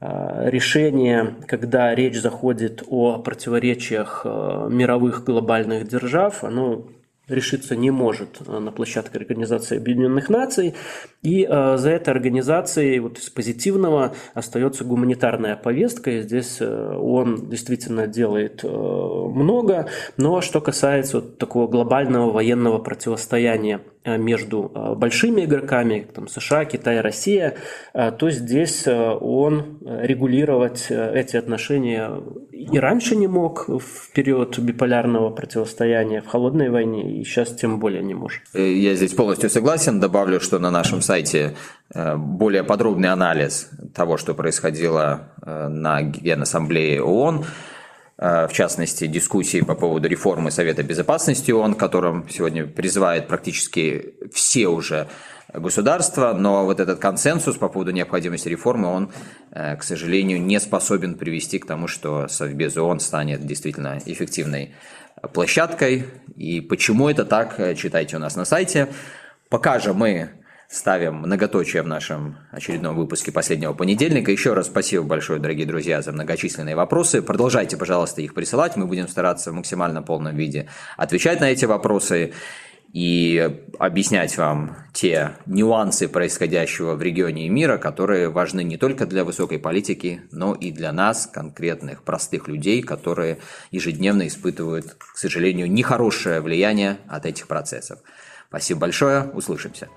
решение, 0.00 1.36
когда 1.46 1.94
речь 1.94 2.20
заходит 2.20 2.82
о 2.88 3.18
противоречиях 3.18 4.24
мировых 4.24 5.24
глобальных 5.24 5.86
держав, 5.88 6.44
оно 6.44 6.84
решиться 7.28 7.76
не 7.76 7.90
может 7.90 8.38
э, 8.46 8.58
на 8.58 8.72
площадке 8.72 9.18
Организации 9.18 9.76
Объединенных 9.76 10.28
Наций. 10.28 10.74
И 11.22 11.46
э, 11.48 11.76
за 11.76 11.90
этой 11.90 12.10
организацией 12.10 12.98
вот 13.00 13.18
из 13.18 13.28
позитивного 13.30 14.14
остается 14.34 14.84
гуманитарная 14.84 15.56
повестка. 15.56 16.10
И 16.10 16.22
здесь 16.22 16.58
э, 16.60 16.96
он 16.96 17.48
действительно 17.48 18.06
делает 18.06 18.62
много. 18.62 19.88
Но 20.16 20.40
что 20.40 20.60
касается 20.60 21.20
вот 21.20 21.38
такого 21.38 21.68
глобального 21.68 22.30
военного 22.30 22.78
противостояния 22.78 23.80
между 24.04 24.70
э, 24.74 24.94
большими 24.94 25.44
игроками, 25.44 26.06
там 26.14 26.28
США, 26.28 26.64
Китай, 26.64 27.00
Россия, 27.00 27.56
э, 27.94 28.12
то 28.12 28.30
здесь 28.30 28.86
он 28.86 29.78
регулировать 29.84 30.86
эти 30.90 31.36
отношения 31.36 32.10
и 32.52 32.78
раньше 32.78 33.16
не 33.16 33.26
мог 33.26 33.68
в 33.68 34.12
период 34.12 34.58
биполярного 34.58 35.30
противостояния 35.30 36.20
в 36.20 36.26
холодной 36.26 36.70
войне, 36.70 37.20
и 37.20 37.24
сейчас 37.24 37.54
тем 37.54 37.78
более 37.78 38.02
не 38.02 38.14
может. 38.14 38.42
Я 38.54 38.94
здесь 38.94 39.14
полностью 39.14 39.50
согласен. 39.50 40.00
Добавлю, 40.00 40.40
что 40.40 40.58
на 40.58 40.70
нашем 40.70 41.00
сайте 41.00 41.54
более 41.94 42.64
подробный 42.64 43.08
анализ 43.08 43.70
того, 43.94 44.16
что 44.16 44.34
происходило 44.34 45.32
на 45.44 46.02
Генассамблее 46.02 47.02
ООН. 47.02 47.44
Э, 48.18 48.48
в 48.48 48.52
частности, 48.52 49.06
дискуссии 49.06 49.60
по 49.60 49.76
поводу 49.76 50.08
реформы 50.08 50.50
Совета 50.50 50.82
Безопасности 50.82 51.52
ООН, 51.52 51.74
которым 51.74 52.28
сегодня 52.28 52.66
призывает 52.66 53.28
практически 53.28 54.14
все 54.32 54.66
уже 54.66 55.06
государства, 55.54 56.32
но 56.32 56.64
вот 56.64 56.80
этот 56.80 56.98
консенсус 56.98 57.56
по 57.56 57.68
поводу 57.68 57.92
необходимости 57.92 58.48
реформы, 58.48 58.88
он, 58.88 59.12
э, 59.52 59.76
к 59.76 59.84
сожалению, 59.84 60.42
не 60.42 60.58
способен 60.58 61.14
привести 61.14 61.60
к 61.60 61.66
тому, 61.66 61.86
что 61.86 62.26
Совбез 62.26 62.76
ООН 62.76 62.98
станет 62.98 63.46
действительно 63.46 64.00
эффективной 64.04 64.74
площадкой. 65.32 66.06
И 66.36 66.60
почему 66.60 67.08
это 67.08 67.24
так, 67.24 67.60
э, 67.60 67.76
читайте 67.76 68.16
у 68.16 68.18
нас 68.18 68.34
на 68.34 68.44
сайте. 68.44 68.88
Пока 69.48 69.78
же 69.78 69.94
мы 69.94 70.30
ставим 70.68 71.16
многоточие 71.16 71.82
в 71.82 71.86
нашем 71.86 72.36
очередном 72.52 72.94
выпуске 72.94 73.32
последнего 73.32 73.72
понедельника. 73.72 74.30
Еще 74.30 74.52
раз 74.52 74.66
спасибо 74.66 75.02
большое, 75.02 75.40
дорогие 75.40 75.66
друзья, 75.66 76.02
за 76.02 76.12
многочисленные 76.12 76.76
вопросы. 76.76 77.22
Продолжайте, 77.22 77.76
пожалуйста, 77.78 78.20
их 78.20 78.34
присылать. 78.34 78.76
Мы 78.76 78.86
будем 78.86 79.08
стараться 79.08 79.50
в 79.50 79.54
максимально 79.54 80.02
полном 80.02 80.36
виде 80.36 80.68
отвечать 80.98 81.40
на 81.40 81.50
эти 81.50 81.64
вопросы 81.64 82.34
и 82.92 83.62
объяснять 83.78 84.36
вам 84.36 84.76
те 84.92 85.36
нюансы 85.46 86.08
происходящего 86.08 86.94
в 86.94 87.02
регионе 87.02 87.46
и 87.46 87.50
мира, 87.50 87.78
которые 87.78 88.28
важны 88.28 88.62
не 88.62 88.76
только 88.76 89.06
для 89.06 89.24
высокой 89.24 89.58
политики, 89.58 90.22
но 90.32 90.54
и 90.54 90.70
для 90.70 90.92
нас, 90.92 91.26
конкретных 91.26 92.02
простых 92.02 92.46
людей, 92.48 92.82
которые 92.82 93.38
ежедневно 93.70 94.26
испытывают, 94.26 94.94
к 94.94 95.16
сожалению, 95.16 95.70
нехорошее 95.70 96.40
влияние 96.40 96.98
от 97.08 97.24
этих 97.24 97.46
процессов. 97.46 98.00
Спасибо 98.48 98.80
большое, 98.80 99.24
услышимся. 99.34 99.88